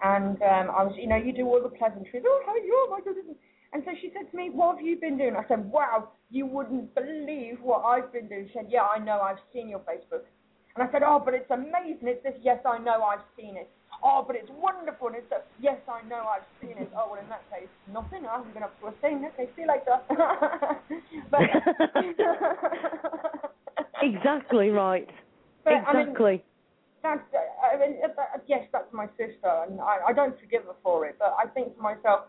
[0.01, 2.23] and um, I was you know you do all the pleasantries.
[2.25, 2.87] Oh, how are you?
[2.87, 3.35] Oh my goodness.
[3.73, 6.45] And so she said to me, "What have you been doing?" I said, "Wow, you
[6.45, 9.19] wouldn't believe what I've been doing." She said, "Yeah, I know.
[9.19, 10.25] I've seen your Facebook."
[10.75, 12.07] And I said, "Oh, but it's amazing.
[12.07, 12.37] It's this.
[12.41, 13.03] Yes, I know.
[13.03, 13.67] I've seen it.
[14.03, 15.07] Oh, but it's wonderful.
[15.07, 16.27] And it's a, yes, I know.
[16.27, 16.91] I've seen it.
[16.95, 18.25] Oh, well, in that case, nothing.
[18.25, 19.25] I haven't been up to a thing.
[19.33, 19.99] Okay, see you later."
[21.31, 21.41] but
[24.03, 25.09] Exactly right.
[25.63, 26.43] But, I mean, exactly.
[27.01, 27.21] that's
[27.63, 27.95] I mean,
[28.47, 31.15] yes, that's my sister, and I, I don't forgive her for it.
[31.17, 32.25] But I think to myself,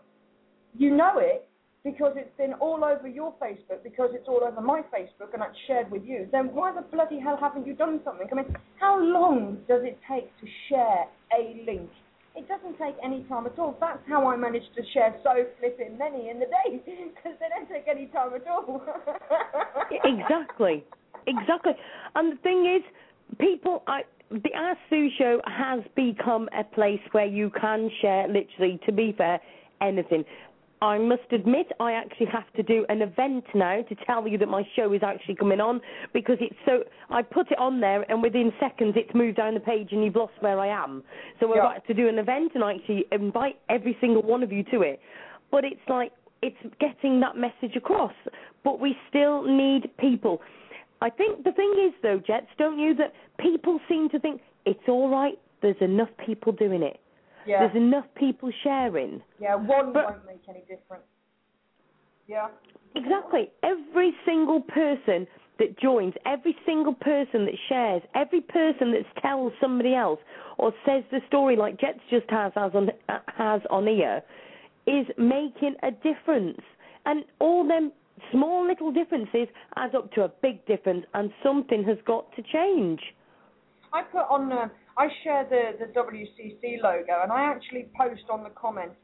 [0.77, 1.47] you know it
[1.85, 5.57] because it's been all over your Facebook, because it's all over my Facebook, and it's
[5.67, 6.27] shared with you.
[6.31, 8.27] Then why the bloody hell haven't you done something?
[8.31, 11.05] I mean, how long does it take to share
[11.37, 11.89] a link?
[12.35, 13.77] It doesn't take any time at all.
[13.79, 17.69] That's how I managed to share so flipping many in the day, because they don't
[17.69, 18.81] take any time at all.
[20.03, 20.83] exactly.
[21.27, 21.73] Exactly.
[22.15, 24.01] And the thing is, people, I,
[24.31, 29.13] the Ask Sue show has become a place where you can share, literally, to be
[29.15, 29.39] fair,
[29.81, 30.25] anything.
[30.81, 34.47] I must admit, I actually have to do an event now to tell you that
[34.47, 35.79] my show is actually coming on
[36.13, 36.83] because it's so.
[37.09, 40.15] I put it on there, and within seconds, it's moved down the page, and you've
[40.15, 41.03] lost where I am.
[41.39, 41.61] So I've Yeah.
[41.73, 44.81] got to do an event and I actually invite every single one of you to
[44.81, 44.99] it.
[45.49, 46.11] But it's like
[46.41, 48.13] it's getting that message across.
[48.63, 50.41] But we still need people.
[51.01, 54.87] I think the thing is, though, Jetz, don't you, that people seem to think it's
[54.87, 55.37] all right.
[55.61, 56.99] There's enough people doing it.
[57.45, 57.59] Yeah.
[57.59, 59.21] There's enough people sharing.
[59.39, 61.03] Yeah, one But- won't make any difference.
[62.27, 62.47] Yeah.
[62.95, 63.51] Exactly.
[63.61, 65.27] Every single person
[65.59, 70.19] that joins, every single person that shares, every person that tells somebody else
[70.57, 72.89] or says the story like Jetz just has has on
[73.27, 74.23] has on here,
[74.87, 76.61] is making a difference.
[77.05, 77.91] And all them
[78.31, 83.01] small little differences add up to a big difference, and something has got to change.
[83.93, 88.43] I put on, uh, I share the, the WCC logo, and I actually post on
[88.43, 88.95] the comments.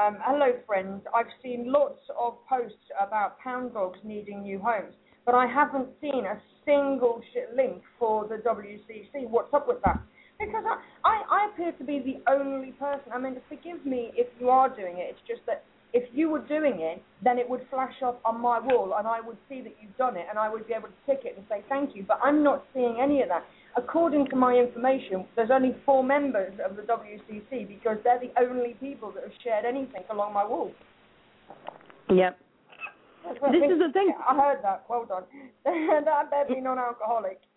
[0.00, 1.02] Um, hello, friends.
[1.12, 4.94] I've seen lots of posts about pound dogs needing new homes,
[5.26, 7.20] but I haven't seen a single
[7.56, 9.28] link for the WCC.
[9.28, 10.00] What's up with that?
[10.38, 13.10] Because I, I, I appear to be the only person.
[13.12, 15.16] I mean, forgive me if you are doing it.
[15.16, 18.60] It's just that if you were doing it, then it would flash up on my
[18.60, 20.94] wall, and I would see that you've done it, and I would be able to
[21.06, 22.04] tick it and say thank you.
[22.06, 23.44] But I'm not seeing any of that.
[23.76, 28.74] According to my information, there's only four members of the WCC because they're the only
[28.80, 30.72] people that have shared anything along my wall.
[32.12, 32.38] Yep.
[33.24, 34.12] That's what I This is the thing.
[34.28, 34.84] I heard that.
[34.88, 35.22] Well done.
[35.64, 37.40] that better be non-alcoholic.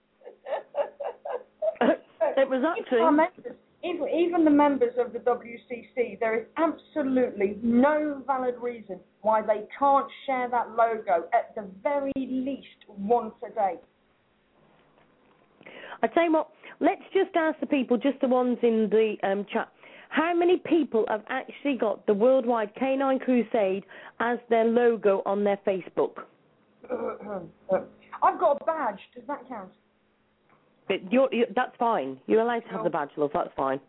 [2.38, 7.58] It was actually- Even, members, even, even the members of the WCC, there is absolutely
[7.62, 13.54] no valid reason why they can't share that logo at the very least once a
[13.54, 13.76] day.
[16.04, 16.50] I tell you what,
[16.82, 19.70] let's just ask the people, just the ones in the um, chat,
[20.10, 23.86] how many people have actually got the Worldwide Canine Crusade
[24.20, 26.18] as their logo on their Facebook?
[26.92, 29.00] I've got a badge.
[29.16, 29.72] Does that count?
[30.90, 32.20] But you're, you that's fine.
[32.28, 33.32] You're allowed to have the badge, love.
[33.34, 33.80] That's fine.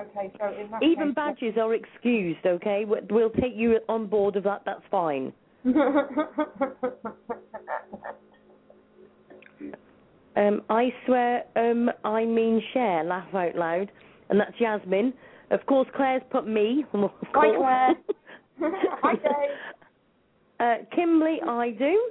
[0.00, 2.84] Okay, so in that Even case, badges are excused, okay?
[2.86, 4.62] We- We'll take you on board of that.
[4.64, 5.32] That's fine.
[10.38, 13.02] Um, I swear, um, I mean share.
[13.02, 13.90] Laugh out loud,
[14.30, 15.12] and that's Yasmin.
[15.50, 16.84] Of course, Claire's put me.
[16.94, 17.56] Of Hi.
[17.56, 17.94] Claire.
[19.02, 19.24] Hi, Dave.
[20.60, 22.10] Uh, Kimberly, I do.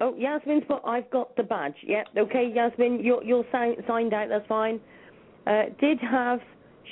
[0.00, 0.80] Oh, Yasmin's put.
[0.84, 1.76] I've got the badge.
[1.86, 2.06] Yep.
[2.18, 4.28] Okay, Yasmin, you're you're sign, signed out.
[4.28, 4.80] That's fine.
[5.46, 6.40] Uh, did have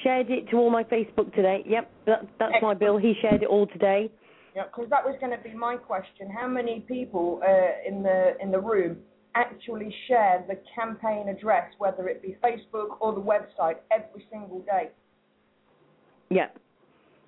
[0.05, 1.65] shared it to all my Facebook today.
[1.67, 2.97] Yep, that, that's my bill.
[2.97, 4.09] He shared it all today.
[4.55, 6.31] Yeah, because that was going to be my question.
[6.31, 8.99] How many people uh, in the in the room
[9.35, 14.91] actually share the campaign address, whether it be Facebook or the website, every single day?
[16.31, 16.49] Yeah,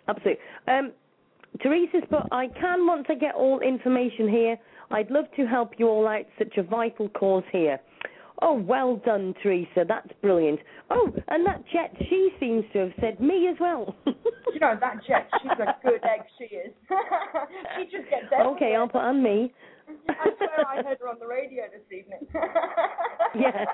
[0.07, 0.43] absolutely.
[0.69, 0.93] Um,
[1.61, 2.03] Teresa's
[2.33, 4.59] I can once I get all information here.
[4.91, 6.25] I'd love to help you all out.
[6.39, 7.81] Such a vital cause here.
[8.43, 9.85] Oh, well done, Teresa.
[9.87, 10.61] That's brilliant.
[10.91, 13.95] Oh, and that Jet, she seems to have said me as well.
[14.07, 16.21] You know that Jet, she's a good egg.
[16.39, 16.73] She is.
[17.77, 18.57] she just gets everywhere.
[18.57, 19.53] okay, I'll put on me.
[20.09, 22.27] I swear I heard her on the radio this evening.
[23.35, 23.65] yeah.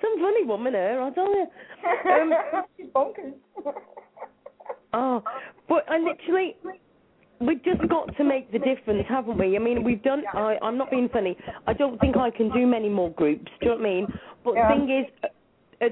[0.00, 1.46] Some funny woman, her, I tell you.
[2.10, 2.32] Um,
[2.76, 3.34] she's bonkers.
[4.92, 5.22] Oh,
[5.68, 6.56] but I literally,
[7.46, 9.56] we've just got to make the difference, haven't we?
[9.56, 10.22] I mean, we've done.
[10.34, 11.36] I, I'm not being funny.
[11.66, 13.50] I don't think I can do many more groups.
[13.60, 14.06] Do you know what I mean?
[14.44, 14.68] But Yeah.
[14.68, 15.88] the thing is, uh, uh,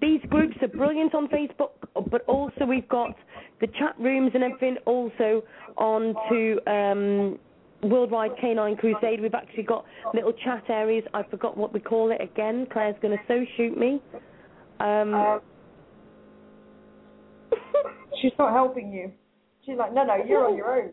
[0.00, 1.70] these groups are brilliant on Facebook,
[2.10, 3.14] but also we've got
[3.60, 4.76] the chat rooms and everything.
[4.86, 5.42] Also
[5.76, 7.38] on to um,
[7.82, 9.20] Worldwide Canine Crusade.
[9.20, 9.84] We've actually got
[10.14, 11.04] little chat areas.
[11.14, 12.66] I forgot what we call it again.
[12.72, 14.02] Claire's going to so shoot me.
[14.80, 15.38] Um, Uh,
[18.20, 19.12] she's not helping you.
[19.64, 20.92] She's like, no, no, you're on your own.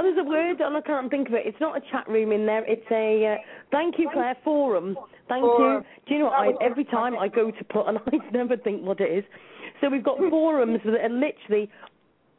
[0.00, 1.42] Oh, there's a word and I can't think of it.
[1.44, 2.64] It's not a chat room in there.
[2.66, 3.36] It's a uh,
[3.70, 4.96] thank you, Claire forum.
[5.28, 5.84] Thank Forum.
[5.84, 6.06] you.
[6.06, 6.62] Do you know what?
[6.62, 9.24] I, every time I go to put, and I never think what it is.
[9.80, 11.70] So we've got forums that are literally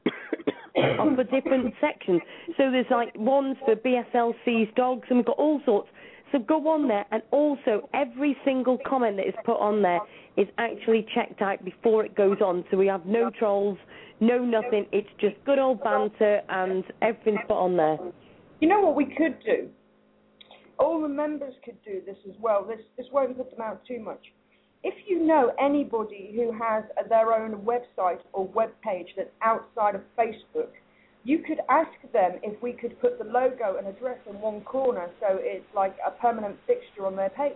[1.16, 2.22] for different sections.
[2.58, 5.90] So there's like ones for BSLC's dogs, and we've got all sorts.
[6.32, 10.00] So go on there, and also every single comment that is put on there
[10.38, 12.64] is actually checked out before it goes on.
[12.72, 13.78] So we have no trolls,
[14.22, 14.86] no nothing.
[14.92, 17.98] It's just good old banter, and everything's put on there.
[18.62, 19.68] You know what we could do?
[20.80, 22.64] All the members could do this as well.
[22.64, 24.22] This this won't put them out too much.
[24.84, 30.02] If you know anybody who has their own website or web page that's outside of
[30.18, 30.70] Facebook,
[31.24, 35.10] you could ask them if we could put the logo and address in one corner
[35.20, 37.54] so it's like a permanent fixture on their page.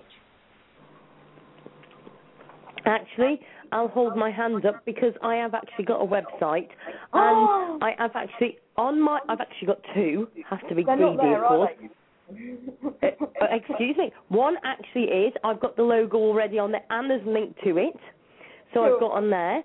[2.85, 3.39] Actually,
[3.71, 6.69] I'll hold my hand up because I have actually got a website,
[7.13, 7.77] Oh.
[7.79, 9.19] and I have actually on my.
[9.27, 10.27] I've actually got two.
[10.49, 11.71] Have to be They're greedy, there, of course.
[13.01, 13.07] Uh,
[13.41, 14.11] uh, excuse me.
[14.27, 15.33] One actually is.
[15.43, 17.95] I've got the logo already on there, and there's a link to it.
[18.73, 18.93] So Cool.
[18.93, 19.63] I've got on there,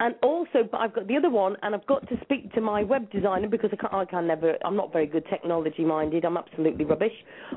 [0.00, 2.82] and also, but I've got the other one, and I've got to speak to my
[2.82, 4.56] web designer because I can I can never.
[4.64, 6.24] I'm not very good technology minded.
[6.24, 7.12] I'm absolutely rubbish,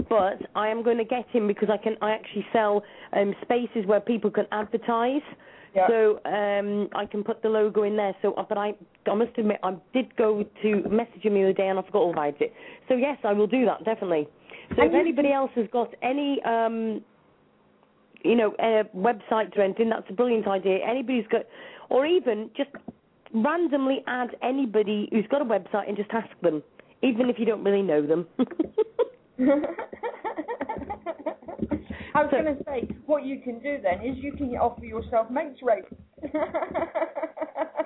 [0.10, 1.98] but I am going to get him because I can.
[2.02, 2.84] I actually sell
[3.14, 5.22] um, spaces where people can advertise.
[5.76, 5.88] Yeah.
[5.88, 8.14] So um, I can put the logo in there.
[8.22, 8.74] So, but I,
[9.08, 12.00] I must admit, I did go to message him the other day and I forgot
[12.00, 12.54] all about it.
[12.90, 14.28] So yes, I will do that definitely.
[14.76, 17.02] So And if anybody else has got any, um,
[18.24, 20.80] you know, uh, websites or anything, that's a brilliant idea.
[20.86, 21.44] Anybody's got,
[21.92, 22.70] or even just
[23.34, 26.64] randomly add anybody who's got a website and just ask them,
[27.04, 28.26] even if you don't really know them.
[32.14, 34.84] I was So- going to say, what you can do then is you can offer
[34.86, 35.86] yourself mates rate.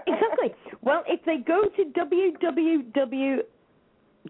[0.07, 0.53] Exactly.
[0.83, 3.39] Well, if they go to www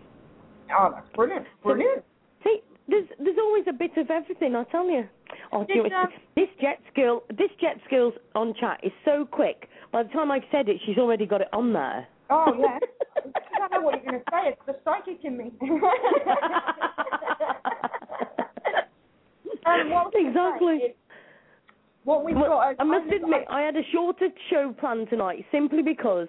[0.78, 1.48] oh, that's brilliant.
[1.64, 2.04] Brilliant.
[2.44, 4.56] See, there's there's always a bit of everything.
[4.56, 5.08] I tell you.
[5.52, 6.06] Oh, do you know,
[6.36, 9.68] this jet skill, this jet skills on chat is so quick.
[9.92, 12.08] By the time I've said it, she's already got it on there.
[12.32, 12.80] Oh, yeah.
[13.54, 14.50] I don't know what you're going to say.
[14.50, 15.52] It's the psychic in me.
[19.62, 20.76] what I was gonna Exactly.
[20.78, 20.96] is,
[22.04, 22.76] What we've Well, got.
[22.80, 26.28] I must admit, I had a shorter show planned tonight simply because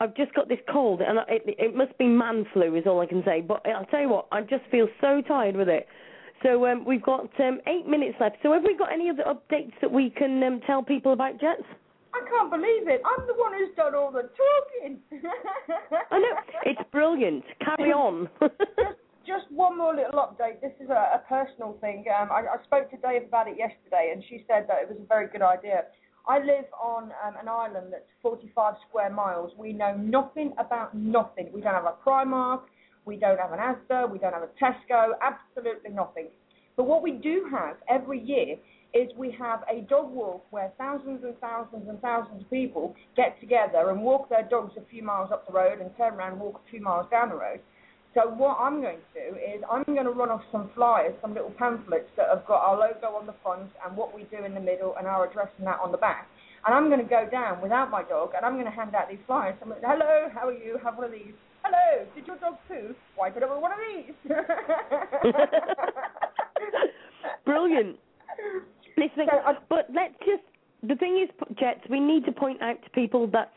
[0.00, 3.06] I've just got this cold, and it, it must be man flu, is all I
[3.06, 3.40] can say.
[3.40, 5.86] But I'll tell you what, I just feel so tired with it.
[6.42, 8.36] So um, we've got um, eight minutes left.
[8.42, 11.64] So have we got any other updates that we can um, tell people about Jetz?
[12.16, 13.02] I can't believe it.
[13.04, 14.98] I'm the one who's done all the talking.
[16.10, 17.44] I know it's brilliant.
[17.60, 18.28] Carry on.
[18.40, 18.96] just,
[19.26, 20.60] just one more little update.
[20.62, 22.04] This is a, a personal thing.
[22.08, 24.98] Um, I, I spoke to Dave about it yesterday, and she said that it was
[24.98, 25.84] a very good idea.
[26.26, 29.52] I live on um, an island that's 45 square miles.
[29.58, 31.50] We know nothing about nothing.
[31.52, 32.62] We don't have a Primark.
[33.04, 34.10] We don't have an Asda.
[34.10, 35.12] We don't have a Tesco.
[35.22, 36.28] Absolutely nothing.
[36.76, 38.56] But what we do have every year
[38.94, 43.38] is we have a dog walk where thousands and thousands and thousands of people get
[43.40, 46.40] together and walk their dogs a few miles up the road and turn around and
[46.40, 47.60] walk a few miles down the road.
[48.14, 51.34] So what I'm going to do is I'm going to run off some flyers, some
[51.34, 54.54] little pamphlets that have got our logo on the front and what we do in
[54.54, 56.26] the middle and our address and that on the back.
[56.64, 59.10] And I'm going to go down without my dog and I'm going to hand out
[59.10, 59.54] these flyers.
[59.60, 60.78] I'm like, hello, how are you?
[60.82, 61.34] Have one of these.
[61.62, 62.94] Hello, did your dog poo?
[63.18, 64.14] Wipe it up with one of these.
[67.44, 67.98] Brilliant.
[68.96, 70.42] Listen, So I- but let's just.
[70.82, 73.52] The thing is, Jetz, we need to point out to people that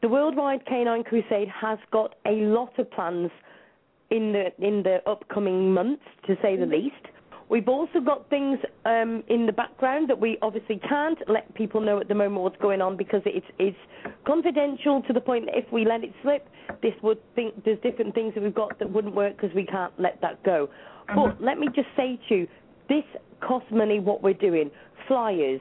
[0.00, 3.30] the Worldwide Canine Crusade has got a lot of plans
[4.10, 6.72] in the in the upcoming months, to say the mm-hmm.
[6.72, 7.06] least.
[7.48, 12.00] We've also got things um, in the background that we obviously can't let people know
[12.00, 13.76] at the moment what's going on because it's it's
[14.26, 16.48] confidential to the point that if we let it slip,
[16.82, 19.92] this would think there's different things that we've got that wouldn't work because we can't
[19.98, 20.68] let that go.
[21.10, 21.14] Mm-hmm.
[21.14, 22.48] But let me just say to you,
[22.92, 23.04] this
[23.40, 23.98] costs money.
[24.00, 24.70] What we're doing,
[25.08, 25.60] flyers,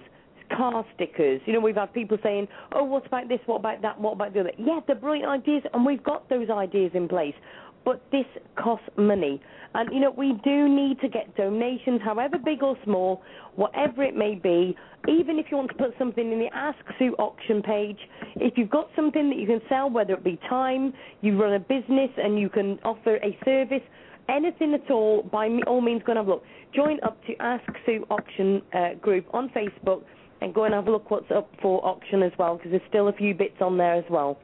[0.56, 1.42] car stickers.
[1.46, 3.40] You know, we've had people saying, "Oh, what about this?
[3.46, 4.00] What about that?
[4.00, 7.36] What about the other?" Yeah, they're brilliant ideas, and we've got those ideas in place.
[7.84, 8.26] But this
[8.56, 9.42] costs money,
[9.74, 13.24] and you know we do need to get donations, however big or small,
[13.56, 14.76] whatever it may be.
[15.08, 17.98] Even if you want to put something in the Ask Sue auction page,
[18.36, 21.60] if you've got something that you can sell, whether it be time, you run a
[21.60, 23.82] business and you can offer a service,
[24.30, 26.44] anything at all, by all means, go and have a look.
[26.74, 30.04] Join up to Ask Sue Auction uh, group on Facebook
[30.42, 33.08] and go and have a look what's up for auction as well, because there's still
[33.08, 34.40] a few bits on there as well.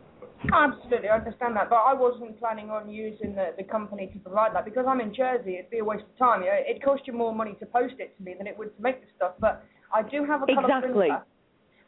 [0.54, 4.54] Absolutely, I understand that, but I wasn't planning on using the, the company to provide
[4.54, 5.56] that because I'm in Jersey.
[5.56, 6.42] It'd be a waste of time.
[6.44, 8.76] You know, it'd cost you more money to post it to me than it would
[8.76, 9.32] to make the stuff.
[9.40, 11.08] But I do have a colour Exactly.
[11.08, 11.26] printer,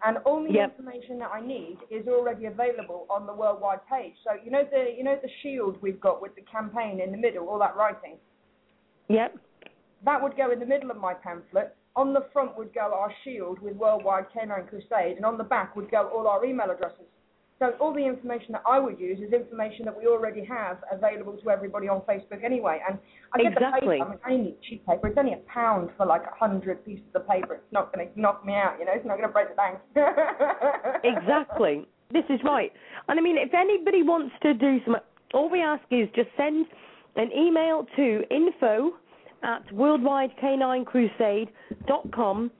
[0.03, 0.71] and all the Yep.
[0.71, 4.15] information that I need is already available on the worldwide page.
[4.23, 7.17] So you know the you know the shield we've got with the campaign in the
[7.17, 8.17] middle, all that writing.
[9.09, 9.37] Yep.
[10.05, 11.75] That would go in the middle of my pamphlet.
[11.95, 15.75] On the front would go our shield with Worldwide Canine Crusade, and on the back
[15.75, 17.07] would go all our email addresses.
[17.59, 21.35] So all the information that I would use is information that we already have available
[21.43, 22.79] to everybody on Facebook anyway.
[22.87, 22.97] And
[23.33, 23.99] I get Exactly.
[23.99, 24.19] the paper.
[24.23, 25.07] I mean, I need cheap paper.
[25.07, 27.55] It's only a pound for like a hundred pieces of paper.
[27.55, 28.93] It's not going to knock me out, you know.
[28.95, 29.79] It's not going to break the bank.
[31.03, 31.85] Exactly.
[32.11, 32.71] This is right.
[33.07, 34.97] And I mean, if anybody wants to do some,
[35.33, 36.65] all we ask is just send
[37.15, 38.93] an email to info
[39.43, 42.51] at worldwidecaninecrusade.com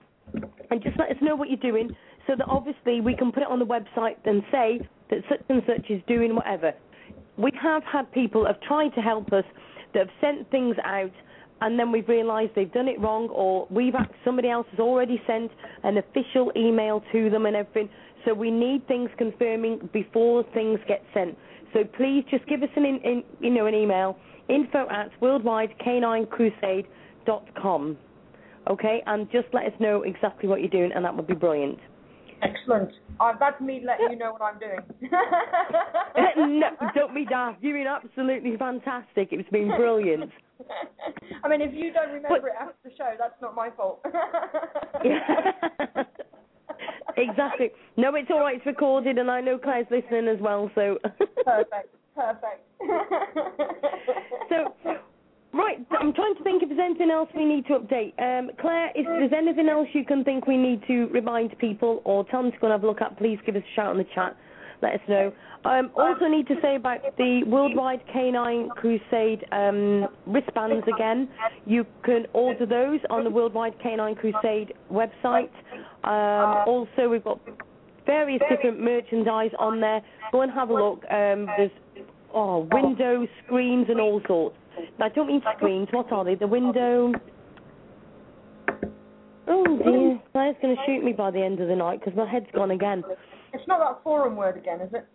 [0.70, 1.90] and just let us know what you're doing.
[2.26, 5.62] So that obviously we can put it on the website and say that such and
[5.66, 6.72] such is doing whatever.
[7.36, 9.44] We have had people have tried to help us
[9.94, 11.10] that have sent things out
[11.62, 13.92] and then we've realised they've done it wrong or we've
[14.24, 15.50] somebody else has already sent
[15.84, 17.88] an official email to them and everything.
[18.24, 21.36] So we need things confirming before things get sent.
[21.72, 24.16] So please just give us an in, in, you know an email
[24.48, 27.98] info at worldwidecaninecrusade.com.
[28.68, 31.78] Okay, and just let us know exactly what you're doing, and that would be brilliant.
[32.42, 32.90] Excellent.
[33.18, 34.80] Uh, that's me letting you know what I'm doing.
[36.60, 37.62] no, don't be daft.
[37.62, 39.28] You've been absolutely fantastic.
[39.32, 40.30] It's been brilliant.
[41.44, 44.00] I mean, if you don't remember But- it after the show, that's not my fault.
[47.16, 47.70] exactly.
[47.96, 48.56] No, it's all right.
[48.56, 50.70] It's recorded, and I know Claire's listening as well.
[50.74, 50.98] So.
[51.44, 51.94] Perfect.
[52.14, 52.66] Perfect.
[54.48, 54.74] so,
[55.52, 55.78] right.
[55.98, 58.12] I'm trying to think if there's anything else we need to update.
[58.20, 62.24] Um, Claire, if there's anything else you can think we need to remind people or
[62.24, 63.98] tell them to go and have a look at, please give us a shout in
[63.98, 64.36] the chat.
[64.82, 65.32] Let us know.
[65.64, 71.28] Um, also need to say about the Worldwide Canine Crusade um, wristbands again.
[71.66, 75.50] You can order those on the Worldwide Canine Crusade website.
[76.04, 77.40] Um, also, we've got
[78.06, 80.00] various different merchandise on there.
[80.32, 81.04] Go and have a look.
[81.10, 81.70] Um, there's
[82.32, 84.56] oh window screens and all sorts.
[85.00, 85.88] I don't mean screens.
[85.90, 86.34] What are they?
[86.34, 87.12] The window.
[89.48, 92.28] Oh dear, Claire's going to shoot me by the end of the night because my
[92.30, 93.02] head's gone again.
[93.52, 95.06] it's not that forum word again, is it?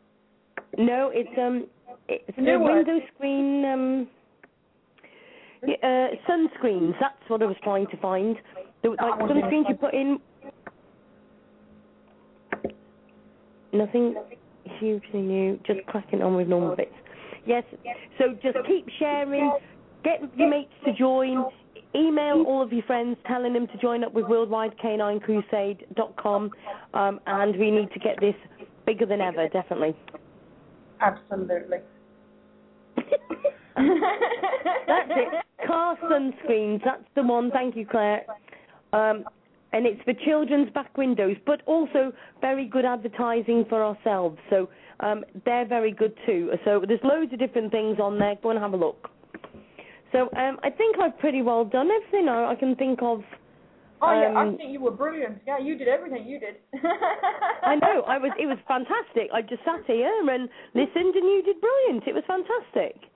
[0.78, 1.68] No, it's um,
[2.10, 2.86] it's the word.
[2.86, 4.08] window screen um,
[5.66, 6.94] yeah, uh, sunscreens.
[7.00, 8.36] That's what I was trying to find.
[8.84, 9.44] The, like That one, yeah.
[9.44, 10.20] sunscreens you put in.
[13.74, 14.16] Nothing
[14.80, 15.60] hugely new.
[15.66, 16.92] Just cracking on with normal bits.
[17.46, 17.64] Yes.
[18.18, 19.52] So just keep sharing.
[20.04, 21.46] Get your mates to join.
[21.96, 26.52] Email all of your friends telling them to join up with worldwidecaninecrusade.com.
[26.94, 28.36] Um, and we need to get this
[28.86, 29.96] bigger than ever, definitely.
[31.02, 31.78] Absolutely.
[33.76, 35.46] That's it.
[35.68, 36.82] Car sunscreens.
[36.84, 37.52] That's the one.
[37.52, 38.26] Thank you, Claire.
[38.94, 39.26] Um,
[39.74, 44.38] and it's for children's back windows, but also very good advertising for ourselves.
[44.50, 44.70] So
[45.02, 46.52] um, they're very good too.
[46.66, 48.36] So there's loads of different things on there.
[48.42, 49.10] Go and have a look.
[50.12, 53.22] So um, I think I've pretty well done everything I I can think of.
[54.02, 55.40] Oh yeah, I Um, think you were brilliant.
[55.48, 56.58] Yeah, you did everything you did.
[57.64, 58.02] I know.
[58.08, 58.32] I was.
[58.40, 59.30] It was fantastic.
[59.34, 62.08] I just sat here and listened, and you did brilliant.
[62.08, 63.10] It was fantastic.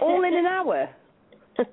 [0.00, 0.88] All in an hour.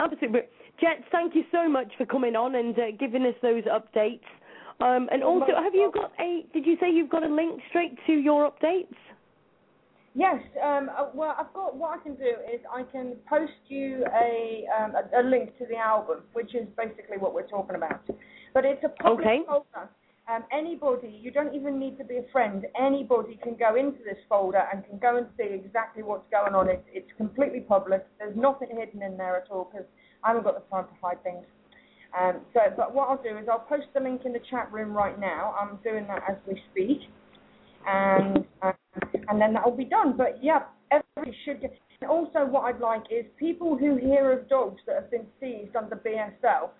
[0.00, 0.40] Absolutely.
[0.82, 4.20] Jetz, thank you so much for coming on and uh, giving us those updates.
[4.80, 6.46] Um, and also, have you got a?
[6.52, 8.94] Did you say you've got a link straight to your updates?
[10.14, 10.42] Yes.
[10.64, 14.64] Um, uh, well, I've got what I can do is I can post you a,
[14.78, 18.00] um, a a link to the album, which is basically what we're talking about.
[18.54, 19.40] But it's a public Okay.
[19.46, 19.88] folder.
[20.28, 22.64] Um, anybody, you don't even need to be a friend.
[22.80, 26.68] Anybody can go into this folder and can go and see exactly what's going on.
[26.68, 28.06] It's it's completely public.
[28.18, 29.86] There's nothing hidden in there at all because
[30.24, 31.44] I haven't got the time to hide things.
[32.18, 34.92] Um, so, but what I'll do is I'll post the link in the chat room
[34.92, 35.54] right now.
[35.60, 37.08] I'm doing that as we speak
[37.86, 38.72] and uh,
[39.28, 40.16] and then that'll be done.
[40.16, 41.76] But yeah, everybody should get.
[42.00, 45.76] And also, what I'd like is people who hear of dogs that have been seized
[45.76, 46.70] under BSL,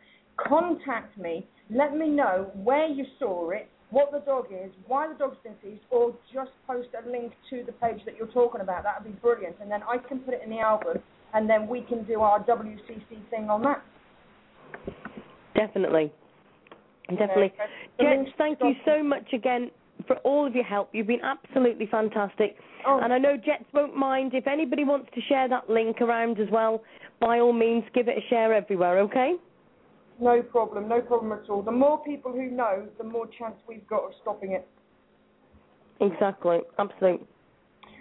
[0.48, 1.46] contact me.
[1.68, 5.54] Let me know where you saw it, what the dog is, why the dog's been
[5.62, 8.82] seized, or just post a link to the page that you're talking about.
[8.82, 10.98] That'd be brilliant, and then I can put it in the album,
[11.34, 13.82] and then we can do our WCC thing on that.
[15.66, 16.10] Definitely.
[17.10, 17.52] Definitely.
[18.00, 19.70] Jetz, thank you so much again
[20.06, 20.88] for all of your help.
[20.92, 22.56] You've been absolutely fantastic.
[22.86, 23.00] Oh.
[23.02, 26.48] And I know Jetz won't mind if anybody wants to share that link around as
[26.50, 26.82] well.
[27.20, 29.00] By all means, give it a share everywhere.
[29.00, 29.34] Okay?
[30.18, 31.62] No problem, no problem at all.
[31.62, 34.66] The more people who know, the more chance we've got of stopping it.
[36.00, 36.60] Exactly.
[36.78, 37.26] Absolutely.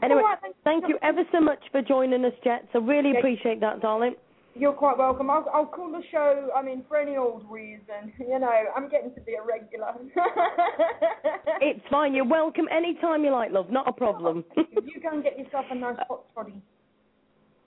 [0.01, 0.97] Anyway, right, thank you.
[1.01, 2.67] ever so much for joining us, Jetz.
[2.73, 4.15] I really appreciate that, darling.
[4.55, 5.29] You're quite welcome.
[5.29, 8.13] I'll, I'll call the show, I mean, for any old reason.
[8.19, 9.93] You know, I'm getting to be a regular.
[11.61, 12.13] It's fine.
[12.13, 13.69] You're welcome anytime you like, love.
[13.69, 14.45] Not a problem.
[14.57, 16.61] you go and get yourself a nice hot toddy.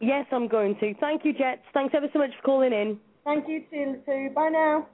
[0.00, 0.94] yes, I'm going to.
[0.94, 1.60] Thank you, Jetz.
[1.74, 2.98] Thanks ever so much for calling in.
[3.24, 4.30] Thank you, too, too.
[4.34, 4.86] Bye now.